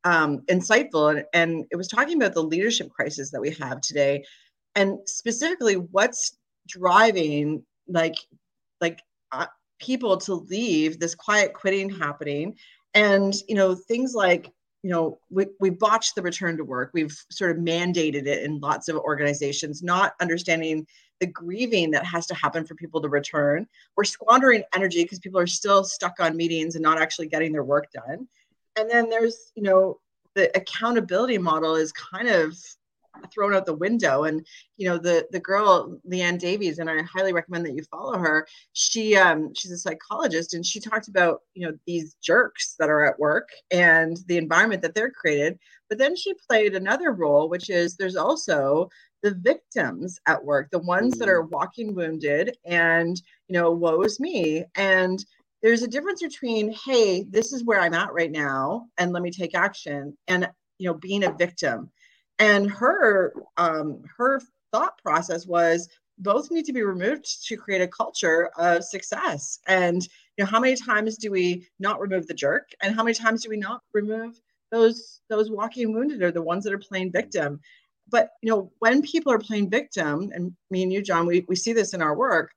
um, 0.05 0.41
insightful. 0.51 1.11
And, 1.17 1.25
and 1.33 1.65
it 1.71 1.77
was 1.77 1.89
talking 1.89 2.17
about 2.17 2.35
the 2.35 2.43
leadership 2.43 2.91
crisis 2.91 3.31
that 3.31 3.41
we 3.41 3.51
have 3.53 3.81
today. 3.81 4.25
And 4.75 4.99
specifically, 5.07 5.77
what's 5.77 6.37
driving 6.67 7.63
like, 7.87 8.17
like, 8.81 9.01
uh, 9.31 9.47
people 9.81 10.17
to 10.17 10.35
leave 10.35 10.99
this 10.99 11.15
quiet 11.15 11.53
quitting 11.53 11.91
happening 11.91 12.57
and 12.95 13.35
you 13.49 13.55
know 13.55 13.75
things 13.75 14.15
like 14.15 14.53
you 14.85 14.91
know 14.91 15.19
we, 15.31 15.47
we 15.59 15.71
botched 15.71 16.15
the 16.15 16.23
return 16.23 16.59
to 16.59 16.65
work. 16.65 16.91
We've 16.93 17.17
sort 17.31 17.51
of 17.51 17.57
mandated 17.57 18.27
it 18.27 18.43
in 18.43 18.61
lots 18.61 18.89
of 18.89 18.97
organizations 18.97 19.83
not 19.83 20.13
understanding 20.21 20.87
the 21.21 21.27
grieving 21.27 21.91
that 21.93 22.05
has 22.05 22.27
to 22.27 22.35
happen 22.35 22.67
for 22.67 22.75
people 22.75 23.01
to 23.01 23.09
return. 23.09 23.67
We're 23.97 24.05
squandering 24.05 24.63
energy 24.75 25.03
because 25.03 25.21
people 25.21 25.41
are 25.41 25.47
still 25.47 25.85
stuck 25.85 26.21
on 26.21 26.37
meetings 26.37 26.75
and 26.75 26.83
not 26.83 27.01
actually 27.01 27.29
getting 27.29 27.51
their 27.51 27.65
work 27.65 27.87
done. 27.93 28.29
And 28.77 28.91
then 28.91 29.09
there's 29.09 29.53
you 29.57 29.63
know 29.63 30.01
the 30.35 30.55
accountability 30.55 31.39
model 31.39 31.77
is 31.77 31.91
kind 31.91 32.29
of 32.29 32.55
thrown 33.33 33.55
out 33.55 33.67
the 33.67 33.75
window. 33.75 34.25
And 34.25 34.47
you 34.77 34.89
know, 34.89 34.99
the 34.99 35.27
the 35.31 35.41
girl 35.41 35.99
Leanne 36.09 36.39
Davies, 36.39 36.79
and 36.79 36.91
I 36.91 37.03
highly 37.03 37.33
recommend 37.33 37.67
that 37.67 37.75
you 37.75 37.85
follow 37.85 38.19
her. 38.19 38.47
She 38.73 39.17
um 39.17 39.53
she's 39.55 39.73
a 39.73 39.79
psychologist, 39.79 40.55
and 40.55 40.65
she 40.65 40.81
talked 40.81 41.09
about 41.09 41.41
you 41.55 41.67
know 41.67 41.77
these 41.87 42.17
jerks 42.23 42.75
that 42.79 42.91
are 42.91 43.05
at 43.05 43.19
work 43.19 43.49
and 43.71 44.19
the 44.27 44.39
environment 44.39 44.83
that 44.83 44.95
they're 44.95 45.11
created. 45.11 45.59
But 45.89 45.99
then 45.99 46.17
she 46.17 46.35
played 46.49 46.75
another 46.75 47.13
role, 47.13 47.49
which 47.49 47.71
is 47.71 47.97
there's 47.97 48.17
also 48.17 48.89
the 49.23 49.35
victims 49.35 50.19
at 50.27 50.45
work, 50.45 50.71
the 50.71 50.79
ones 50.79 51.19
that 51.19 51.29
are 51.29 51.43
mm. 51.43 51.51
walking 51.51 51.95
wounded, 51.95 52.57
and 52.65 53.21
you 53.49 53.55
know, 53.55 53.71
woe's 53.71 54.21
me. 54.21 54.65
And 54.77 55.25
there's 55.65 55.83
a 55.83 55.89
difference 55.89 56.21
between 56.21 56.71
hey 56.85 57.25
this 57.31 57.53
is 57.53 57.65
where 57.65 57.81
i'm 57.81 57.95
at 57.95 58.13
right 58.13 58.31
now 58.31 58.87
and 58.99 59.13
let 59.13 59.23
me 59.23 59.31
take 59.31 59.57
action 59.57 60.15
and 60.29 60.47
you 60.79 60.87
know 60.87 60.95
being 60.95 61.25
a 61.25 61.33
victim 61.33 61.91
and 62.39 62.71
her 62.71 63.35
um, 63.57 64.03
her 64.17 64.41
thought 64.73 64.99
process 65.03 65.47
was 65.47 65.89
both 66.19 66.51
need 66.51 66.65
to 66.65 66.73
be 66.73 66.83
removed 66.83 67.47
to 67.47 67.57
create 67.57 67.81
a 67.81 67.89
culture 67.89 68.51
of 68.57 68.85
success. 68.85 69.59
And 69.67 70.03
you 70.37 70.45
know 70.45 70.47
how 70.47 70.61
many 70.61 70.77
times 70.77 71.17
do 71.17 71.31
we 71.31 71.67
not 71.79 72.01
remove 72.01 72.27
the 72.27 72.35
jerk? 72.35 72.71
And 72.83 72.95
how 72.95 73.03
many 73.03 73.15
times 73.15 73.43
do 73.43 73.51
we 73.51 73.57
not 73.57 73.83
remove 73.93 74.41
those 74.71 75.21
those 75.29 75.51
walking 75.51 75.93
wounded 75.93 76.23
or 76.23 76.31
the 76.31 76.43
ones 76.43 76.65
that 76.65 76.73
are 76.73 76.79
playing 76.79 77.13
victim? 77.13 77.61
But 78.09 78.31
you 78.43 78.51
know 78.51 78.73
when 78.81 79.03
people 79.03 79.33
are 79.33 79.39
playing 79.39 79.71
victim 79.71 80.31
and 80.35 80.53
me 80.71 80.83
and 80.83 80.93
you 80.93 81.03
john 81.03 81.27
we, 81.27 81.45
we 81.49 81.57
see 81.57 81.73
this 81.73 81.95
in 81.95 82.03
our 82.03 82.15
work 82.15 82.53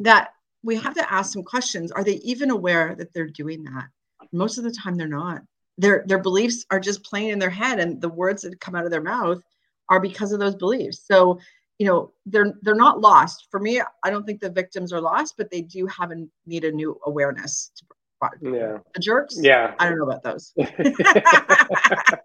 that 0.00 0.30
we 0.62 0.76
have 0.76 0.94
to 0.94 1.12
ask 1.12 1.32
some 1.32 1.44
questions. 1.44 1.92
Are 1.92 2.02
they 2.02 2.16
even 2.16 2.50
aware 2.50 2.94
that 2.96 3.12
they're 3.12 3.28
doing 3.28 3.62
that? 3.64 3.86
Most 4.32 4.58
of 4.58 4.64
the 4.64 4.72
time 4.72 4.96
they're 4.96 5.06
not 5.06 5.42
their 5.78 6.04
their 6.06 6.18
beliefs 6.18 6.64
are 6.70 6.80
just 6.80 7.04
playing 7.04 7.30
in 7.30 7.38
their 7.38 7.50
head 7.50 7.78
and 7.78 8.00
the 8.00 8.08
words 8.08 8.42
that 8.42 8.60
come 8.60 8.74
out 8.74 8.84
of 8.84 8.90
their 8.90 9.02
mouth 9.02 9.42
are 9.90 10.00
because 10.00 10.32
of 10.32 10.40
those 10.40 10.54
beliefs. 10.54 11.06
So 11.06 11.38
you 11.78 11.86
know 11.86 12.12
they're 12.24 12.54
they're 12.62 12.74
not 12.74 13.00
lost. 13.00 13.48
For 13.50 13.60
me 13.60 13.82
i 14.02 14.10
don't 14.10 14.24
think 14.24 14.40
the 14.40 14.50
victims 14.50 14.92
are 14.92 15.00
lost 15.00 15.34
but 15.36 15.50
they 15.50 15.60
do 15.60 15.86
have 15.86 16.10
a 16.10 16.26
need 16.46 16.64
a 16.64 16.72
new 16.72 16.98
awareness 17.04 17.70
to 17.76 17.84
yeah. 18.40 18.78
the 18.94 19.00
jerks? 19.00 19.36
Yeah. 19.40 19.74
I 19.78 19.88
don't 19.88 19.98
know 19.98 20.04
about 20.04 20.22
those. 20.22 20.52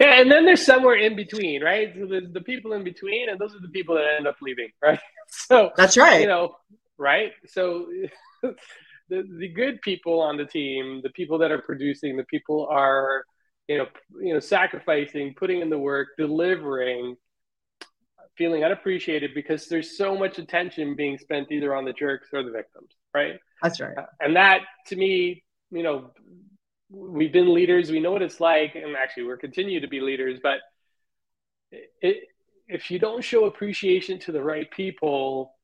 Yeah, 0.00 0.20
and 0.20 0.30
then 0.30 0.44
there's 0.44 0.64
somewhere 0.64 0.94
in 0.94 1.16
between 1.16 1.64
right? 1.64 1.92
So 1.98 2.06
there's 2.06 2.32
the 2.32 2.40
people 2.40 2.74
in 2.74 2.84
between 2.84 3.28
and 3.28 3.40
those 3.40 3.56
are 3.56 3.60
the 3.60 3.68
people 3.68 3.96
that 3.96 4.04
end 4.16 4.28
up 4.28 4.36
leaving 4.40 4.68
right? 4.80 5.00
So 5.30 5.72
that's 5.76 5.96
right. 5.96 6.20
you 6.20 6.28
know 6.28 6.54
right? 6.96 7.32
So 7.46 7.88
the, 9.08 9.24
the 9.38 9.48
good 9.48 9.80
people 9.82 10.20
on 10.20 10.36
the 10.36 10.44
team, 10.44 11.00
the 11.02 11.10
people 11.10 11.38
that 11.38 11.50
are 11.50 11.62
producing, 11.62 12.16
the 12.16 12.24
people 12.24 12.66
are, 12.70 13.24
you 13.66 13.78
know, 13.78 13.86
you 14.20 14.32
know, 14.34 14.40
sacrificing, 14.40 15.34
putting 15.34 15.60
in 15.60 15.70
the 15.70 15.78
work, 15.78 16.08
delivering, 16.16 17.16
feeling 18.36 18.64
unappreciated 18.64 19.32
because 19.34 19.66
there's 19.66 19.96
so 19.96 20.16
much 20.16 20.38
attention 20.38 20.94
being 20.94 21.18
spent 21.18 21.50
either 21.50 21.74
on 21.74 21.84
the 21.84 21.92
jerks 21.92 22.28
or 22.32 22.42
the 22.42 22.52
victims, 22.52 22.90
right? 23.14 23.38
That's 23.62 23.80
right. 23.80 23.98
Uh, 23.98 24.06
and 24.20 24.36
that 24.36 24.60
to 24.86 24.96
me, 24.96 25.42
you 25.70 25.82
know, 25.82 26.12
we've 26.90 27.32
been 27.32 27.52
leaders, 27.52 27.90
we 27.90 28.00
know 28.00 28.12
what 28.12 28.22
it's 28.22 28.40
like, 28.40 28.74
and 28.74 28.96
actually 28.96 29.24
we're 29.24 29.36
continue 29.36 29.80
to 29.80 29.88
be 29.88 30.00
leaders, 30.00 30.38
but 30.42 30.58
it, 31.70 32.28
if 32.68 32.90
you 32.90 32.98
don't 32.98 33.22
show 33.22 33.44
appreciation 33.44 34.18
to 34.20 34.32
the 34.32 34.42
right 34.42 34.70
people, 34.70 35.57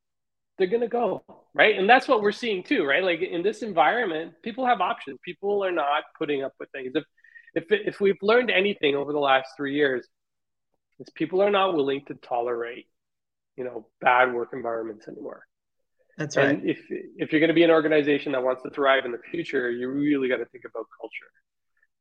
they're 0.56 0.68
going 0.68 0.80
to 0.80 0.88
go 0.88 1.24
right? 1.54 1.78
And 1.78 1.88
that's 1.88 2.08
what 2.08 2.20
we're 2.20 2.32
seeing 2.32 2.62
too 2.62 2.84
right? 2.84 3.02
Like 3.02 3.20
in 3.20 3.42
this 3.42 3.62
environment 3.62 4.34
people 4.42 4.66
have 4.66 4.80
options. 4.80 5.18
People 5.24 5.64
are 5.64 5.72
not 5.72 6.04
putting 6.18 6.42
up 6.42 6.52
with 6.58 6.70
things. 6.70 6.92
If 6.94 7.04
if, 7.54 7.64
if 7.70 8.00
we've 8.00 8.20
learned 8.20 8.50
anything 8.50 8.96
over 8.96 9.12
the 9.12 9.18
last 9.18 9.50
three 9.56 9.74
years 9.74 10.06
is 10.98 11.08
people 11.14 11.40
are 11.40 11.50
not 11.50 11.74
willing 11.74 12.04
to 12.06 12.14
tolerate 12.14 12.86
you 13.56 13.64
know 13.64 13.86
bad 14.00 14.32
work 14.32 14.50
environments 14.52 15.08
anymore. 15.08 15.46
That's 16.18 16.36
right. 16.36 16.50
and 16.50 16.68
if 16.68 16.80
if 16.88 17.32
you're 17.32 17.40
going 17.40 17.48
to 17.48 17.54
be 17.54 17.64
an 17.64 17.70
organization 17.70 18.32
that 18.32 18.42
wants 18.42 18.62
to 18.62 18.70
thrive 18.70 19.04
in 19.04 19.12
the 19.12 19.18
future 19.30 19.70
you 19.70 19.88
really 19.88 20.28
got 20.28 20.38
to 20.38 20.46
think 20.46 20.64
about 20.64 20.86
culture. 21.00 21.30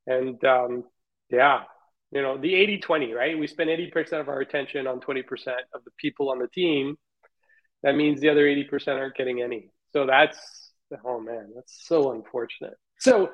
And 0.06 0.44
um, 0.44 0.84
yeah 1.30 1.64
you 2.12 2.22
know 2.22 2.38
the 2.38 2.54
80 2.54 2.80
20 2.80 3.14
right? 3.14 3.38
We 3.38 3.48
spend 3.48 3.70
80% 3.70 4.20
of 4.20 4.30
our 4.30 4.40
attention 4.40 4.88
on 4.88 5.00
20% 5.00 5.24
of 5.74 5.84
the 5.84 5.92
people 5.98 6.30
on 6.30 6.40
the 6.40 6.48
team 6.48 6.98
that 7.84 7.96
means 7.96 8.20
the 8.20 8.30
other 8.30 8.46
80% 8.46 9.00
aren't 9.00 9.16
getting 9.16 9.42
any. 9.42 9.70
So 9.92 10.06
that's, 10.06 10.72
oh 11.06 11.20
man, 11.20 11.52
that's 11.56 11.86
so 11.86 12.12
unfortunate. 12.14 12.76
So, 13.00 13.30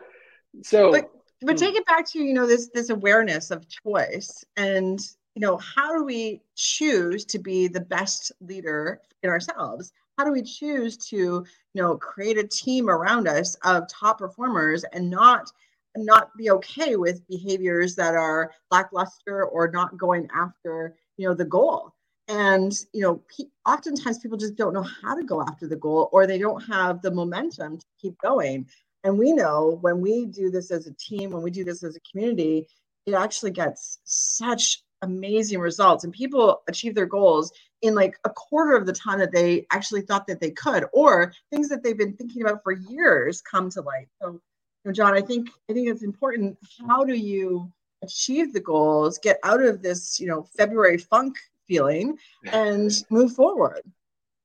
so, 0.63 0.91
but, 0.91 1.11
but 1.41 1.51
hmm. 1.51 1.65
take 1.65 1.75
it 1.75 1.85
back 1.85 2.07
to, 2.11 2.19
you 2.19 2.33
know, 2.33 2.47
this, 2.47 2.69
this 2.73 2.89
awareness 2.89 3.51
of 3.51 3.67
choice 3.69 4.43
and, 4.57 4.99
you 5.35 5.41
know, 5.41 5.57
how 5.57 5.95
do 5.95 6.03
we 6.03 6.41
choose 6.55 7.23
to 7.25 7.39
be 7.39 7.67
the 7.67 7.81
best 7.81 8.31
leader 8.41 8.99
in 9.23 9.29
ourselves? 9.29 9.93
How 10.17 10.25
do 10.25 10.31
we 10.31 10.41
choose 10.41 10.97
to, 11.09 11.15
you 11.15 11.45
know, 11.81 11.95
create 11.95 12.37
a 12.37 12.47
team 12.47 12.89
around 12.89 13.27
us 13.27 13.55
of 13.63 13.87
top 13.87 14.17
performers 14.17 14.83
and 14.91 15.09
not 15.09 15.49
not 15.95 16.35
be 16.37 16.51
okay 16.51 16.95
with 16.95 17.27
behaviors 17.27 17.95
that 17.95 18.13
are 18.13 18.51
lackluster 18.71 19.43
or 19.45 19.71
not 19.71 19.97
going 19.97 20.27
after 20.33 20.95
you 21.17 21.27
know 21.27 21.33
the 21.33 21.45
goal 21.45 21.93
and 22.29 22.85
you 22.93 23.01
know 23.01 23.21
oftentimes 23.67 24.19
people 24.19 24.37
just 24.37 24.55
don't 24.55 24.73
know 24.73 24.85
how 25.01 25.15
to 25.15 25.23
go 25.23 25.41
after 25.41 25.67
the 25.67 25.75
goal 25.75 26.09
or 26.13 26.25
they 26.25 26.37
don't 26.37 26.61
have 26.61 27.01
the 27.01 27.11
momentum 27.11 27.77
to 27.77 27.85
keep 28.01 28.17
going. 28.19 28.65
And 29.03 29.17
we 29.17 29.33
know 29.33 29.77
when 29.81 29.99
we 30.01 30.25
do 30.25 30.49
this 30.49 30.71
as 30.71 30.87
a 30.87 30.93
team 30.93 31.31
when 31.31 31.41
we 31.41 31.51
do 31.51 31.63
this 31.63 31.83
as 31.83 31.95
a 31.95 32.11
community 32.11 32.67
it 33.05 33.13
actually 33.13 33.51
gets 33.51 33.99
such 34.03 34.83
amazing 35.01 35.59
results. 35.59 36.03
And 36.03 36.13
people 36.13 36.61
achieve 36.67 36.93
their 36.93 37.05
goals 37.05 37.51
in 37.81 37.95
like 37.95 38.17
a 38.25 38.29
quarter 38.29 38.75
of 38.75 38.85
the 38.85 38.93
time 38.93 39.19
that 39.19 39.31
they 39.31 39.65
actually 39.71 40.01
thought 40.01 40.27
that 40.27 40.41
they 40.41 40.51
could 40.51 40.85
or 40.93 41.33
things 41.49 41.69
that 41.69 41.81
they've 41.83 41.97
been 41.97 42.13
thinking 42.13 42.41
about 42.41 42.61
for 42.63 42.73
years 42.73 43.41
come 43.41 43.69
to 43.71 43.81
light. 43.81 44.07
So 44.21 44.31
you 44.33 44.41
know, 44.85 44.91
john 44.91 45.13
i 45.13 45.21
think 45.21 45.49
i 45.69 45.73
think 45.73 45.89
it's 45.89 46.03
important. 46.03 46.57
How 46.87 47.03
do 47.03 47.15
you 47.15 47.71
achieve 48.03 48.53
the 48.53 48.59
goals 48.59 49.17
get 49.17 49.39
out 49.43 49.61
of 49.61 49.81
this 49.81 50.19
you 50.19 50.27
know 50.27 50.43
february 50.57 50.97
funk 50.97 51.35
feeling 51.69 52.17
and 52.51 52.91
move 53.09 53.33
forward. 53.33 53.81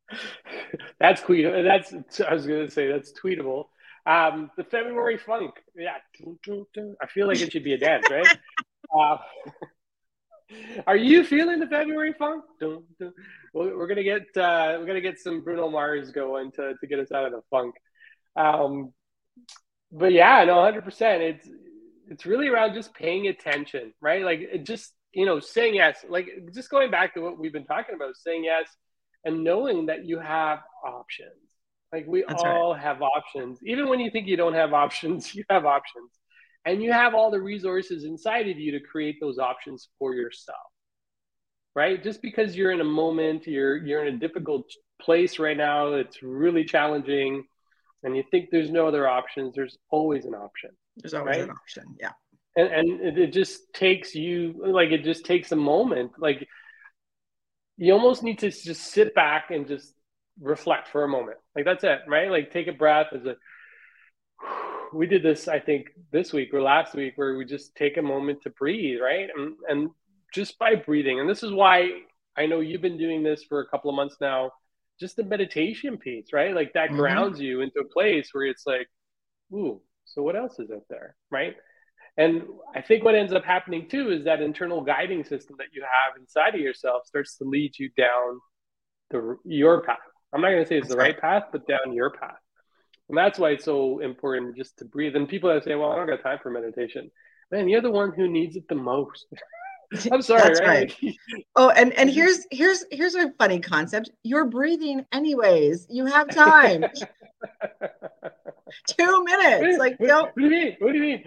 That's 1.01 1.23
tweet. 1.23 1.45
That's 1.45 1.93
I 2.21 2.35
was 2.35 2.47
going 2.47 2.67
to 2.67 2.71
say 2.71 2.89
that's 2.89 3.13
tweetable. 3.13 3.65
Um, 4.07 4.51
the 4.57 4.65
February 4.65 5.17
funk. 5.17 5.55
Yeah, 5.75 5.97
I 7.03 7.07
feel 7.07 7.27
like 7.27 7.41
it 7.41 7.53
should 7.53 7.65
be 7.65 7.73
a 7.73 7.79
dance, 7.79 8.07
right? 8.11 8.39
uh, 8.97 9.17
are 10.87 10.97
you 10.97 11.25
feeling 11.25 11.59
the 11.59 11.67
February 11.67 12.13
funk? 12.13 12.45
We're 13.55 13.87
gonna 13.87 14.03
get 14.03 14.23
uh, 14.37 14.77
we're 14.79 14.87
gonna 14.87 15.01
get 15.01 15.19
some 15.19 15.43
Bruno 15.43 15.71
Mars 15.71 16.11
going 16.11 16.53
to 16.53 16.75
to 16.79 16.87
get 16.87 16.99
us 16.99 17.13
out 17.13 17.25
of 17.25 17.33
the 17.33 17.41
funk. 17.51 17.75
Um, 18.37 18.93
but 19.91 20.13
yeah, 20.13 20.45
no, 20.45 20.63
hundred 20.63 20.85
percent. 20.85 21.23
It's 21.23 21.49
it's 22.09 22.27
really 22.27 22.49
around 22.49 22.75
just 22.75 22.95
paying 22.95 23.29
attention, 23.29 23.95
right? 24.01 24.23
Like 24.23 24.65
just 24.65 24.93
you 25.15 25.27
know, 25.27 25.41
saying 25.41 25.75
yes, 25.75 26.05
like 26.09 26.29
just 26.53 26.71
going 26.71 26.91
back 26.91 27.15
to 27.15 27.21
what 27.21 27.39
we've 27.39 27.53
been 27.53 27.67
talking 27.67 27.95
about, 27.95 28.17
saying 28.17 28.45
yes 28.45 28.67
and 29.25 29.43
knowing 29.43 29.87
that 29.87 30.05
you 30.05 30.19
have 30.19 30.61
options. 30.85 31.33
Like 31.93 32.07
we 32.07 32.25
That's 32.27 32.43
all 32.43 32.73
right. 32.73 32.83
have 32.83 33.03
options. 33.03 33.59
Even 33.65 33.89
when 33.89 34.01
you 34.01 34.11
think 34.11 34.27
you 34.27 34.37
don't 34.37 34.55
have 34.55 34.73
options, 34.73 35.35
you 35.35 35.45
have 35.51 35.65
options. 35.65 36.11
And 36.67 36.83
you 36.83 36.93
have 36.93 37.15
all 37.15 37.31
the 37.31 37.41
resources 37.41 38.05
inside 38.05 38.49
of 38.49 38.59
you 38.59 38.73
to 38.73 38.81
create 38.81 39.17
those 39.21 39.39
options 39.39 39.89
for 39.99 40.15
yourself. 40.15 40.59
Right? 41.77 42.03
Just 42.03 42.23
because 42.23 42.57
you're 42.57 42.71
in 42.71 42.81
a 42.81 42.85
moment, 42.85 43.47
you're 43.47 43.77
you're 43.77 44.07
in 44.07 44.15
a 44.15 44.19
difficult 44.19 44.67
place 45.01 45.39
right 45.39 45.57
now, 45.57 45.95
it's 45.95 46.23
really 46.23 46.65
challenging. 46.65 47.45
and 48.05 48.17
you 48.17 48.23
think 48.31 48.51
there's 48.51 48.71
no 48.71 48.87
other 48.87 49.09
options, 49.09 49.55
there's 49.55 49.77
always 49.91 50.25
an 50.25 50.35
option. 50.35 50.71
There's 50.97 51.15
always 51.15 51.37
right? 51.37 51.45
an 51.45 51.51
option. 51.51 51.85
Yeah. 52.01 52.13
And, 52.57 52.69
and 52.69 53.19
it 53.19 53.33
just 53.33 53.73
takes 53.75 54.15
you 54.15 54.55
like 54.65 54.91
it 54.91 55.03
just 55.03 55.25
takes 55.25 55.51
a 55.53 55.57
moment. 55.57 56.13
Like 56.19 56.47
you 57.77 57.93
almost 57.93 58.23
need 58.23 58.39
to 58.41 58.51
just 58.51 58.83
sit 58.83 59.15
back 59.15 59.51
and 59.51 59.67
just 59.67 59.93
reflect 60.41 60.89
for 60.89 61.05
a 61.05 61.09
moment. 61.09 61.39
Like 61.57 61.65
that's 61.65 61.85
it 61.85 62.01
right? 62.07 62.31
Like 62.31 62.53
take 62.53 62.69
a 62.69 62.73
breath. 62.73 63.09
As 63.13 63.25
a 63.25 63.37
we 64.93 65.07
did 65.07 65.25
this 65.25 65.49
i 65.49 65.59
think 65.59 65.89
this 66.13 66.33
week 66.33 66.55
or 66.55 66.63
last 66.63 66.95
week 66.95 67.15
where 67.17 67.37
we 67.37 67.45
just 67.45 67.75
take 67.75 67.97
a 67.97 68.03
moment 68.03 68.43
to 68.43 68.51
breathe 68.51 69.01
right? 69.01 69.29
And, 69.37 69.55
and 69.69 69.91
just 70.33 70.59
by 70.59 70.77
breathing. 70.77 71.21
And 71.21 71.29
this 71.29 71.43
is 71.43 71.53
why 71.53 71.89
i 72.37 72.47
know 72.47 72.61
you've 72.61 72.83
been 72.83 72.99
doing 72.99 73.23
this 73.23 73.45
for 73.45 73.61
a 73.61 73.69
couple 73.69 73.91
of 73.91 73.97
months 73.97 74.17
now. 74.21 74.53
Just 75.01 75.17
the 75.17 75.25
meditation 75.25 75.99
piece 75.99 76.33
right? 76.33 76.55
Like 76.55 76.73
that 76.75 76.89
mm-hmm. 76.91 76.99
grounds 76.99 77.41
you 77.41 77.63
into 77.63 77.81
a 77.81 77.89
place 77.89 78.29
where 78.33 78.47
it's 78.47 78.67
like 78.67 78.89
ooh 79.53 79.81
so 80.05 80.23
what 80.23 80.37
else 80.37 80.61
is 80.61 80.71
out 80.71 80.85
there? 80.89 81.17
Right 81.31 81.57
and 82.17 82.43
i 82.75 82.81
think 82.81 83.05
what 83.05 83.15
ends 83.15 83.33
up 83.33 83.45
happening 83.45 83.89
too 83.89 84.11
is 84.11 84.25
that 84.25 84.41
internal 84.41 84.81
guiding 84.81 85.25
system 85.25 85.57
that 85.59 85.69
you 85.73 85.83
have 85.83 86.21
inside 86.21 86.55
of 86.55 86.61
yourself 86.61 87.07
starts 87.07 87.37
to 87.37 87.45
lead 87.45 87.79
you 87.79 87.91
down 87.97 88.41
the 89.11 89.37
your 89.45 89.83
path 89.83 89.99
i'm 90.33 90.41
not 90.41 90.51
going 90.51 90.63
to 90.63 90.69
say 90.69 90.79
it's 90.79 90.89
the 90.89 90.97
right 90.97 91.21
path 91.21 91.45
but 91.53 91.67
down 91.67 91.93
your 91.93 92.11
path 92.11 92.39
and 93.09 93.19
that's 93.19 93.39
why 93.39 93.51
it's 93.51 93.65
so 93.65 94.01
important 94.01 94.57
just 94.57 94.79
to 94.79 94.85
breathe. 94.85 95.15
And 95.17 95.29
people 95.29 95.53
that 95.53 95.65
say, 95.65 95.75
well, 95.75 95.91
I 95.91 95.97
don't 95.97 96.07
got 96.07 96.23
time 96.23 96.39
for 96.43 96.51
meditation. 96.51 97.11
Man, 97.51 97.69
you're 97.69 97.83
the 97.83 97.91
one 97.91 98.13
who 98.13 98.29
needs 98.29 98.57
it 98.57 98.67
the 98.69 98.75
most. 98.75 99.27
I'm 100.11 100.23
sorry, 100.23 100.43
That's 100.43 100.61
right? 100.61 100.95
right. 101.03 101.15
oh, 101.57 101.69
and 101.69 101.93
and 101.93 102.09
mm-hmm. 102.09 102.19
here's 102.19 102.47
here's 102.51 102.85
here's 102.91 103.15
a 103.15 103.31
funny 103.39 103.61
concept. 103.61 104.11
You're 104.25 104.47
breathing 104.47 105.05
anyways. 105.13 105.87
You 105.91 106.07
have 106.07 106.31
time. 106.31 106.85
Two 108.89 109.25
minutes. 109.25 109.79
Like 109.79 109.99
don't. 109.99 110.25
What 110.25 110.37
do 110.37 110.43
you 110.45 110.51
mean? 110.51 110.77
What 110.81 110.93
do 110.93 110.99
you 110.99 111.03
mean? 111.03 111.25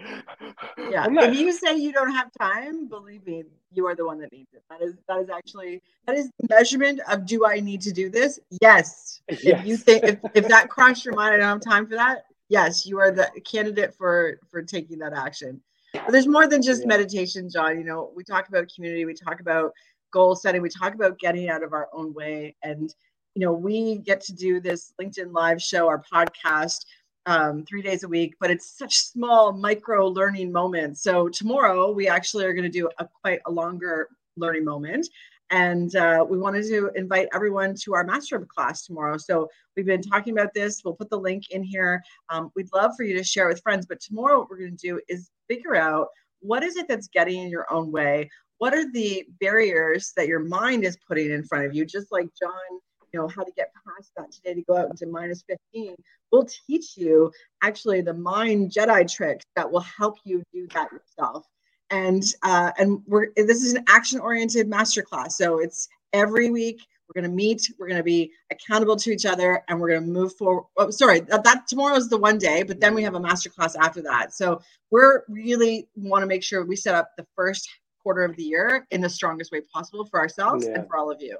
Yeah. 0.90 1.06
Not... 1.06 1.30
If 1.30 1.38
you 1.38 1.52
say 1.52 1.76
you 1.76 1.92
don't 1.92 2.12
have 2.12 2.30
time, 2.38 2.88
believe 2.88 3.26
me, 3.26 3.44
you 3.72 3.86
are 3.86 3.94
the 3.94 4.06
one 4.06 4.18
that 4.20 4.32
needs 4.32 4.52
it. 4.54 4.62
That 4.70 4.82
is 4.82 4.94
that 5.08 5.20
is 5.20 5.30
actually 5.30 5.82
that 6.06 6.16
is 6.16 6.30
the 6.40 6.48
measurement 6.48 7.00
of 7.10 7.26
do 7.26 7.46
I 7.46 7.60
need 7.60 7.80
to 7.82 7.92
do 7.92 8.08
this? 8.08 8.38
Yes. 8.62 9.20
yes. 9.28 9.40
If 9.42 9.66
you 9.66 9.76
think 9.76 10.04
if, 10.04 10.18
if 10.34 10.48
that 10.48 10.68
crossed 10.68 11.04
your 11.04 11.14
mind, 11.14 11.34
I 11.34 11.36
don't 11.38 11.48
have 11.48 11.72
time 11.72 11.86
for 11.86 11.94
that. 11.94 12.24
Yes, 12.48 12.86
you 12.86 12.98
are 12.98 13.10
the 13.10 13.30
candidate 13.44 13.94
for 13.94 14.40
for 14.50 14.62
taking 14.62 14.98
that 15.00 15.12
action. 15.12 15.60
But 15.92 16.12
there's 16.12 16.26
more 16.26 16.46
than 16.46 16.62
just 16.62 16.82
yeah. 16.82 16.88
meditation, 16.88 17.48
John. 17.50 17.78
You 17.78 17.84
know, 17.84 18.10
we 18.14 18.24
talk 18.24 18.48
about 18.48 18.70
community, 18.74 19.04
we 19.04 19.14
talk 19.14 19.40
about 19.40 19.72
goal 20.12 20.34
setting, 20.34 20.62
we 20.62 20.68
talk 20.68 20.94
about 20.94 21.18
getting 21.18 21.48
out 21.48 21.62
of 21.62 21.72
our 21.72 21.88
own 21.92 22.12
way. 22.14 22.56
And, 22.62 22.94
you 23.34 23.44
know, 23.44 23.52
we 23.52 23.98
get 23.98 24.20
to 24.22 24.34
do 24.34 24.60
this 24.60 24.92
LinkedIn 25.00 25.32
live 25.32 25.62
show, 25.62 25.88
our 25.88 26.02
podcast, 26.12 26.84
um, 27.28 27.62
three 27.66 27.82
days 27.82 28.04
a 28.04 28.08
week, 28.08 28.34
but 28.40 28.50
it's 28.50 28.78
such 28.78 28.96
small 28.96 29.52
micro 29.52 30.08
learning 30.08 30.50
moments. 30.50 31.02
So 31.02 31.28
tomorrow 31.28 31.92
we 31.92 32.08
actually 32.08 32.46
are 32.46 32.54
going 32.54 32.64
to 32.64 32.70
do 32.70 32.88
a 32.98 33.06
quite 33.20 33.40
a 33.44 33.50
longer 33.50 34.08
learning 34.38 34.64
moment. 34.64 35.06
And 35.50 35.94
uh, 35.94 36.24
we 36.28 36.38
wanted 36.38 36.64
to 36.68 36.90
invite 36.94 37.28
everyone 37.34 37.74
to 37.82 37.94
our 37.94 38.02
master 38.02 38.38
class 38.40 38.86
tomorrow. 38.86 39.18
So 39.18 39.48
we've 39.76 39.84
been 39.84 40.00
talking 40.00 40.32
about 40.32 40.54
this. 40.54 40.80
We'll 40.82 40.94
put 40.94 41.10
the 41.10 41.18
link 41.18 41.50
in 41.50 41.62
here. 41.62 42.02
Um, 42.30 42.50
we'd 42.56 42.72
love 42.72 42.92
for 42.96 43.02
you 43.02 43.14
to 43.18 43.24
share 43.24 43.46
with 43.46 43.60
friends. 43.60 43.84
But 43.86 44.00
tomorrow, 44.00 44.38
what 44.38 44.48
we're 44.48 44.60
going 44.60 44.76
to 44.78 44.88
do 44.88 44.98
is 45.06 45.30
figure 45.48 45.76
out 45.76 46.08
what 46.40 46.62
is 46.62 46.76
it 46.76 46.88
that's 46.88 47.08
getting 47.08 47.40
in 47.40 47.50
your 47.50 47.70
own 47.70 47.92
way. 47.92 48.30
What 48.56 48.72
are 48.72 48.90
the 48.90 49.26
barriers 49.38 50.12
that 50.16 50.28
your 50.28 50.40
mind 50.40 50.82
is 50.84 50.96
putting 51.06 51.30
in 51.30 51.44
front 51.44 51.66
of 51.66 51.74
you? 51.74 51.84
Just 51.84 52.10
like 52.10 52.28
John, 52.40 52.80
you 53.12 53.20
know, 53.20 53.28
how 53.28 53.42
to 53.42 53.52
get 53.56 53.72
past 53.86 54.12
that 54.16 54.30
today 54.32 54.54
to 54.54 54.62
go 54.62 54.76
out 54.76 54.90
into 54.90 55.06
minus 55.06 55.42
15. 55.48 55.94
We'll 56.32 56.46
teach 56.66 56.96
you 56.96 57.32
actually 57.62 58.00
the 58.02 58.14
mind 58.14 58.70
Jedi 58.70 59.10
tricks 59.10 59.44
that 59.56 59.70
will 59.70 59.80
help 59.80 60.18
you 60.24 60.42
do 60.52 60.66
that 60.74 60.90
yourself 60.92 61.46
and 61.90 62.22
uh, 62.42 62.72
and 62.78 63.02
we're 63.06 63.28
this 63.36 63.62
is 63.62 63.74
an 63.74 63.84
action 63.88 64.20
oriented 64.20 64.70
masterclass 64.70 65.32
so 65.32 65.58
it's 65.58 65.88
every 66.12 66.50
week 66.50 66.80
we're 67.08 67.20
going 67.20 67.30
to 67.30 67.34
meet 67.34 67.70
we're 67.78 67.86
going 67.88 67.98
to 67.98 68.04
be 68.04 68.30
accountable 68.50 68.96
to 68.96 69.10
each 69.10 69.24
other 69.24 69.62
and 69.68 69.80
we're 69.80 69.88
going 69.88 70.02
to 70.02 70.06
move 70.06 70.34
forward 70.36 70.64
oh, 70.76 70.90
sorry 70.90 71.20
that, 71.20 71.44
that 71.44 71.66
tomorrow 71.66 71.96
is 71.96 72.08
the 72.08 72.16
one 72.16 72.38
day 72.38 72.62
but 72.62 72.80
then 72.80 72.94
we 72.94 73.02
have 73.02 73.14
a 73.14 73.20
masterclass 73.20 73.74
after 73.80 74.02
that 74.02 74.34
so 74.34 74.60
we're 74.90 75.22
really 75.28 75.88
want 75.96 76.22
to 76.22 76.26
make 76.26 76.42
sure 76.42 76.64
we 76.64 76.76
set 76.76 76.94
up 76.94 77.10
the 77.16 77.26
first 77.34 77.68
quarter 78.02 78.24
of 78.24 78.36
the 78.36 78.42
year 78.42 78.86
in 78.90 79.00
the 79.00 79.08
strongest 79.08 79.52
way 79.52 79.60
possible 79.72 80.04
for 80.04 80.20
ourselves 80.20 80.66
yeah. 80.66 80.74
and 80.74 80.86
for 80.86 80.96
all 80.96 81.10
of 81.10 81.20
you 81.20 81.38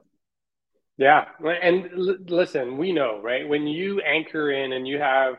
yeah 0.99 1.25
and 1.63 1.89
l- 1.97 2.17
listen 2.27 2.77
we 2.77 2.93
know 2.93 3.21
right? 3.23 3.49
When 3.49 3.67
you 3.67 4.01
anchor 4.01 4.51
in 4.51 4.73
and 4.73 4.87
you 4.87 4.99
have 4.99 5.35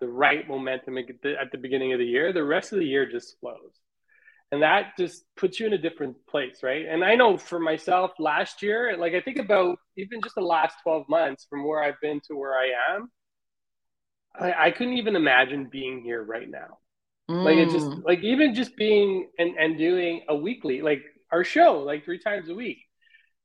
the 0.00 0.08
right 0.08 0.46
momentum 0.48 0.98
at 0.98 1.04
the, 1.22 1.34
at 1.40 1.52
the 1.52 1.58
beginning 1.58 1.92
of 1.92 1.98
the 2.00 2.06
year 2.06 2.32
the 2.32 2.42
rest 2.42 2.72
of 2.72 2.80
the 2.80 2.86
year 2.86 3.08
just 3.08 3.38
flows. 3.40 3.78
And 4.52 4.62
that 4.62 4.92
just 4.98 5.24
puts 5.36 5.58
you 5.58 5.66
in 5.66 5.72
a 5.72 5.78
different 5.78 6.16
place 6.26 6.62
right? 6.62 6.86
And 6.88 7.04
i 7.04 7.14
know 7.14 7.36
for 7.36 7.58
myself 7.58 8.12
last 8.18 8.62
year 8.62 8.96
like 8.96 9.14
i 9.14 9.20
think 9.20 9.38
about 9.38 9.78
even 9.96 10.20
just 10.22 10.34
the 10.34 10.42
last 10.42 10.76
12 10.82 11.08
months 11.08 11.46
from 11.48 11.66
where 11.66 11.82
i've 11.82 12.00
been 12.00 12.20
to 12.28 12.34
where 12.36 12.54
i 12.54 12.94
am 12.94 13.10
i, 14.38 14.66
I 14.66 14.70
couldn't 14.70 14.98
even 14.98 15.16
imagine 15.16 15.68
being 15.70 16.02
here 16.02 16.22
right 16.22 16.48
now. 16.48 16.78
Mm. 17.30 17.42
like 17.42 17.56
it's 17.56 17.72
just 17.72 17.86
like 18.04 18.20
even 18.22 18.54
just 18.54 18.76
being 18.76 19.30
and 19.38 19.56
and 19.56 19.78
doing 19.78 20.22
a 20.28 20.36
weekly 20.36 20.82
like 20.82 21.02
our 21.32 21.42
show 21.42 21.78
like 21.80 22.04
three 22.04 22.18
times 22.18 22.50
a 22.50 22.54
week 22.54 22.80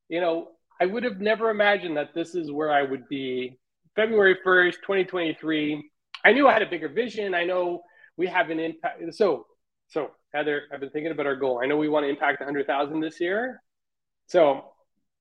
you 0.09 0.19
know 0.19 0.49
i 0.79 0.85
would 0.85 1.03
have 1.03 1.19
never 1.19 1.49
imagined 1.49 1.95
that 1.97 2.13
this 2.13 2.35
is 2.35 2.51
where 2.51 2.71
i 2.71 2.81
would 2.81 3.07
be 3.07 3.57
february 3.95 4.37
1st 4.45 4.75
2023 4.81 5.89
i 6.25 6.31
knew 6.31 6.47
i 6.47 6.53
had 6.53 6.61
a 6.61 6.69
bigger 6.69 6.89
vision 6.89 7.33
i 7.33 7.43
know 7.43 7.81
we 8.17 8.27
have 8.27 8.49
an 8.49 8.59
impact 8.59 9.01
so 9.13 9.45
so 9.87 10.11
Heather, 10.33 10.63
I've 10.71 10.79
been 10.79 10.91
thinking 10.91 11.11
about 11.11 11.25
our 11.25 11.35
goal. 11.35 11.59
I 11.61 11.65
know 11.65 11.77
we 11.77 11.89
want 11.89 12.05
to 12.05 12.09
impact 12.09 12.39
100,000 12.39 12.99
this 12.99 13.19
year. 13.19 13.61
So, 14.27 14.65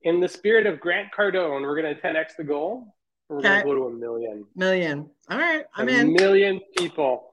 in 0.03 0.21
the 0.21 0.29
spirit 0.29 0.67
of 0.67 0.81
Grant 0.81 1.09
Cardone, 1.17 1.63
we're 1.63 1.81
going 1.81 1.95
to 1.95 2.01
10x 2.01 2.37
the 2.37 2.45
goal. 2.45 2.95
We're 3.29 3.39
okay. 3.39 3.49
going 3.49 3.61
to 3.61 3.67
go 3.67 3.75
to 3.75 3.87
a 3.87 3.91
million. 3.91 4.45
Million. 4.55 5.11
All 5.31 5.39
right, 5.39 5.65
I'm 5.75 5.89
a 5.89 5.93
in. 5.93 6.13
Million 6.13 6.61
people. 6.77 7.31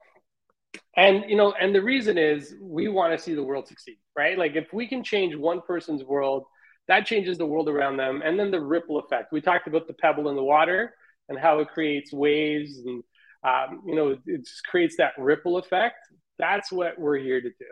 And 0.96 1.24
you 1.28 1.36
know, 1.36 1.52
and 1.60 1.74
the 1.74 1.82
reason 1.82 2.16
is 2.18 2.54
we 2.60 2.88
want 2.88 3.16
to 3.16 3.22
see 3.22 3.34
the 3.34 3.42
world 3.42 3.68
succeed, 3.68 3.98
right? 4.16 4.38
Like 4.38 4.56
if 4.56 4.72
we 4.72 4.86
can 4.86 5.04
change 5.04 5.34
one 5.36 5.60
person's 5.60 6.02
world, 6.04 6.44
that 6.88 7.06
changes 7.06 7.38
the 7.38 7.46
world 7.46 7.68
around 7.68 7.96
them, 7.96 8.22
and 8.24 8.38
then 8.38 8.50
the 8.50 8.60
ripple 8.60 8.98
effect. 8.98 9.32
We 9.32 9.40
talked 9.40 9.66
about 9.66 9.86
the 9.86 9.94
pebble 9.94 10.28
in 10.28 10.36
the 10.36 10.42
water 10.42 10.94
and 11.28 11.38
how 11.38 11.58
it 11.58 11.68
creates 11.68 12.12
waves, 12.12 12.78
and 12.84 13.02
um, 13.44 13.82
you 13.86 13.94
know, 13.94 14.16
it 14.26 14.44
just 14.44 14.66
creates 14.66 14.96
that 14.96 15.12
ripple 15.18 15.58
effect. 15.58 15.96
That's 16.38 16.70
what 16.70 16.98
we're 16.98 17.18
here 17.18 17.40
to 17.40 17.48
do 17.48 17.66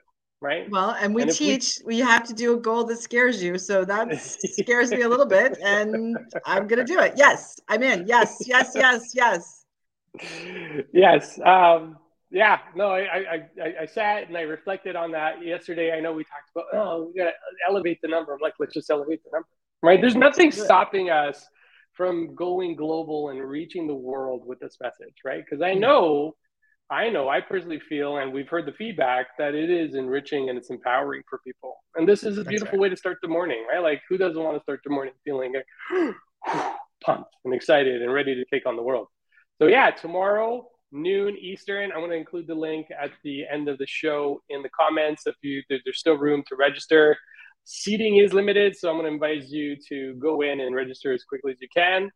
right? 0.44 0.70
Well 0.70 0.90
and 1.00 1.14
we 1.14 1.22
and 1.22 1.32
teach 1.32 1.78
we... 1.84 1.96
we 1.96 2.00
have 2.00 2.22
to 2.24 2.34
do 2.34 2.54
a 2.54 2.60
goal 2.60 2.84
that 2.84 2.98
scares 2.98 3.42
you. 3.42 3.58
So 3.58 3.84
that 3.86 4.14
scares 4.60 4.90
me 4.90 5.00
a 5.00 5.08
little 5.08 5.26
bit 5.26 5.58
and 5.62 6.16
i'm 6.44 6.68
gonna 6.68 6.84
do 6.84 7.00
it. 7.00 7.14
Yes 7.16 7.56
i'm 7.68 7.82
in. 7.82 8.06
Yes 8.06 8.42
yes 8.46 8.72
yes 8.74 9.10
yes. 9.14 9.64
Yes 10.92 11.40
um 11.44 11.96
yeah 12.34 12.58
no 12.74 12.90
I, 12.90 13.00
I 13.00 13.34
i 13.62 13.74
i 13.82 13.86
sat 13.86 14.28
and 14.28 14.36
i 14.36 14.42
reflected 14.42 14.96
on 14.96 15.12
that 15.12 15.42
yesterday 15.42 15.92
i 15.92 16.00
know 16.00 16.12
we 16.12 16.24
talked 16.24 16.50
about 16.54 16.66
oh 16.74 17.06
we 17.06 17.18
gotta 17.18 17.32
elevate 17.68 18.00
the 18.02 18.08
number 18.08 18.34
i'm 18.34 18.40
like 18.42 18.54
let's 18.58 18.74
just 18.74 18.90
elevate 18.90 19.22
the 19.24 19.30
number 19.32 19.48
right 19.82 20.00
there's 20.00 20.16
nothing 20.16 20.50
stopping 20.50 21.08
us 21.10 21.46
from 21.92 22.34
going 22.34 22.74
global 22.74 23.30
and 23.30 23.42
reaching 23.42 23.86
the 23.86 23.94
world 23.94 24.42
with 24.44 24.58
this 24.58 24.76
message 24.82 25.14
right 25.24 25.44
because 25.44 25.62
i 25.62 25.70
mm-hmm. 25.70 25.80
know 25.80 26.34
I 26.90 27.08
know, 27.08 27.30
I 27.30 27.40
personally 27.40 27.80
feel, 27.88 28.18
and 28.18 28.30
we've 28.30 28.48
heard 28.48 28.66
the 28.66 28.72
feedback 28.72 29.28
that 29.38 29.54
it 29.54 29.70
is 29.70 29.94
enriching 29.94 30.50
and 30.50 30.58
it's 30.58 30.68
empowering 30.68 31.22
for 31.28 31.40
people. 31.44 31.76
And 31.94 32.06
this 32.06 32.24
is 32.24 32.36
a 32.36 32.44
beautiful 32.44 32.78
right. 32.78 32.82
way 32.82 32.88
to 32.90 32.96
start 32.96 33.16
the 33.22 33.28
morning, 33.28 33.64
right? 33.70 33.82
Like, 33.82 34.02
who 34.08 34.18
doesn't 34.18 34.40
want 34.40 34.58
to 34.58 34.62
start 34.62 34.80
the 34.84 34.90
morning 34.90 35.14
feeling 35.24 35.54
like 35.54 36.14
pumped 37.02 37.34
and 37.46 37.54
excited 37.54 38.02
and 38.02 38.12
ready 38.12 38.34
to 38.34 38.44
take 38.52 38.66
on 38.66 38.76
the 38.76 38.82
world? 38.82 39.08
So, 39.58 39.66
yeah, 39.66 39.92
tomorrow, 39.92 40.68
noon 40.94 41.36
Eastern, 41.38 41.92
I 41.92 41.98
want 41.98 42.12
to 42.12 42.16
include 42.16 42.46
the 42.46 42.54
link 42.54 42.86
at 42.90 43.10
the 43.22 43.44
end 43.52 43.68
of 43.68 43.78
the 43.78 43.86
show 43.86 44.42
in 44.48 44.62
the 44.62 44.70
comments. 44.70 45.26
If 45.26 45.34
you, 45.42 45.62
there's 45.68 45.98
still 45.98 46.16
room 46.16 46.42
to 46.48 46.56
register. 46.56 47.16
Seating 47.64 48.16
is 48.16 48.32
limited, 48.32 48.76
so 48.76 48.88
I'm 48.88 48.96
going 48.96 49.06
to 49.06 49.12
invite 49.12 49.48
you 49.48 49.76
to 49.88 50.14
go 50.14 50.42
in 50.42 50.60
and 50.60 50.74
register 50.74 51.12
as 51.12 51.24
quickly 51.24 51.52
as 51.52 51.58
you 51.60 51.68
can 51.74 52.10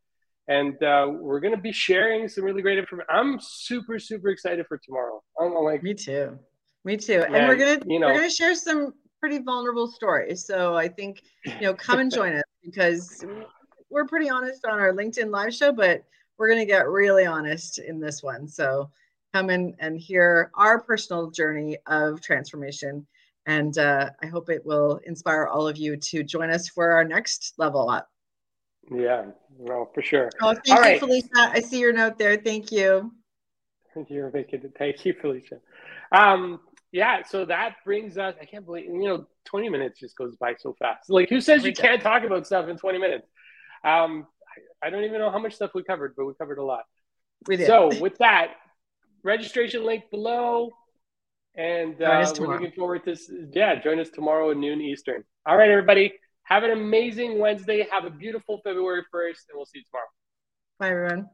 and 0.48 0.82
uh, 0.82 1.06
we're 1.10 1.40
going 1.40 1.54
to 1.54 1.60
be 1.60 1.72
sharing 1.72 2.26
some 2.26 2.42
really 2.42 2.62
great 2.62 2.78
information. 2.78 3.06
I'm 3.10 3.38
super, 3.40 3.98
super 3.98 4.30
excited 4.30 4.66
for 4.66 4.78
tomorrow. 4.78 5.22
I'm 5.38 5.52
like, 5.52 5.82
me 5.82 5.94
too, 5.94 6.38
me 6.84 6.96
too. 6.96 7.22
and 7.22 7.46
we're 7.46 7.56
gonna, 7.56 7.80
you 7.86 8.00
know, 8.00 8.08
we're 8.08 8.14
gonna 8.14 8.30
share 8.30 8.54
some 8.54 8.94
pretty 9.20 9.38
vulnerable 9.38 9.86
stories. 9.86 10.46
So 10.46 10.74
I 10.74 10.88
think, 10.88 11.22
you 11.44 11.60
know, 11.60 11.74
come 11.74 11.98
and 12.00 12.12
join 12.12 12.34
us 12.34 12.44
because 12.64 13.24
we're 13.90 14.06
pretty 14.06 14.30
honest 14.30 14.64
on 14.64 14.78
our 14.78 14.92
LinkedIn 14.92 15.30
live 15.30 15.54
show, 15.54 15.70
but 15.70 16.02
we're 16.38 16.48
gonna 16.48 16.64
get 16.64 16.88
really 16.88 17.26
honest 17.26 17.78
in 17.78 18.00
this 18.00 18.22
one. 18.22 18.48
So 18.48 18.90
come 19.34 19.50
in 19.50 19.74
and 19.78 19.98
hear 19.98 20.50
our 20.54 20.80
personal 20.80 21.30
journey 21.30 21.76
of 21.86 22.20
transformation. 22.20 23.06
And 23.46 23.76
uh, 23.78 24.10
I 24.22 24.26
hope 24.26 24.50
it 24.50 24.64
will 24.64 25.00
inspire 25.04 25.46
all 25.46 25.66
of 25.66 25.76
you 25.76 25.96
to 25.96 26.22
join 26.22 26.50
us 26.50 26.68
for 26.68 26.92
our 26.92 27.04
next 27.04 27.54
level 27.56 27.88
up. 27.88 28.08
Yeah, 28.90 29.26
no, 29.58 29.88
for 29.94 30.02
sure. 30.02 30.30
Oh, 30.42 30.54
thank 30.54 30.68
All 30.70 30.76
you, 30.76 30.82
right. 30.82 31.00
Felicia. 31.00 31.28
I 31.36 31.60
see 31.60 31.80
your 31.80 31.92
note 31.92 32.18
there. 32.18 32.36
Thank 32.36 32.72
you. 32.72 33.12
You're 34.08 34.30
making 34.30 34.62
it. 34.62 34.72
Thank 34.78 35.04
you, 35.04 35.14
Felicia. 35.20 35.58
Um, 36.12 36.60
yeah, 36.92 37.22
so 37.22 37.44
that 37.44 37.76
brings 37.84 38.16
us. 38.16 38.34
I 38.40 38.44
can't 38.44 38.64
believe 38.64 38.86
you 38.86 39.04
know, 39.04 39.26
20 39.44 39.68
minutes 39.68 40.00
just 40.00 40.16
goes 40.16 40.36
by 40.36 40.54
so 40.58 40.74
fast. 40.78 41.10
Like, 41.10 41.28
who 41.28 41.40
says 41.40 41.64
you 41.64 41.72
can't 41.72 42.00
talk 42.00 42.24
about 42.24 42.46
stuff 42.46 42.68
in 42.68 42.78
20 42.78 42.98
minutes? 42.98 43.26
Um, 43.84 44.26
I 44.82 44.90
don't 44.90 45.04
even 45.04 45.20
know 45.20 45.30
how 45.30 45.38
much 45.38 45.54
stuff 45.54 45.70
we 45.74 45.82
covered, 45.82 46.14
but 46.16 46.26
we 46.26 46.34
covered 46.34 46.58
a 46.58 46.64
lot. 46.64 46.84
We 47.46 47.56
did. 47.56 47.66
So 47.66 47.90
with 48.00 48.18
that, 48.18 48.52
registration 49.22 49.84
link 49.84 50.04
below. 50.10 50.70
And 51.54 52.00
uh, 52.00 52.32
we're 52.38 52.52
looking 52.52 52.72
forward 52.72 53.04
to 53.04 53.16
yeah, 53.52 53.80
join 53.80 53.98
us 53.98 54.10
tomorrow 54.10 54.50
at 54.52 54.56
noon 54.56 54.80
Eastern. 54.80 55.24
All 55.44 55.56
right, 55.56 55.70
everybody. 55.70 56.12
Have 56.44 56.62
an 56.62 56.70
amazing 56.70 57.38
Wednesday. 57.38 57.86
Have 57.90 58.04
a 58.04 58.10
beautiful 58.10 58.60
February 58.64 59.02
1st, 59.12 59.48
and 59.48 59.56
we'll 59.56 59.66
see 59.66 59.80
you 59.80 59.84
tomorrow. 59.90 60.06
Bye, 60.78 60.90
everyone. 60.90 61.28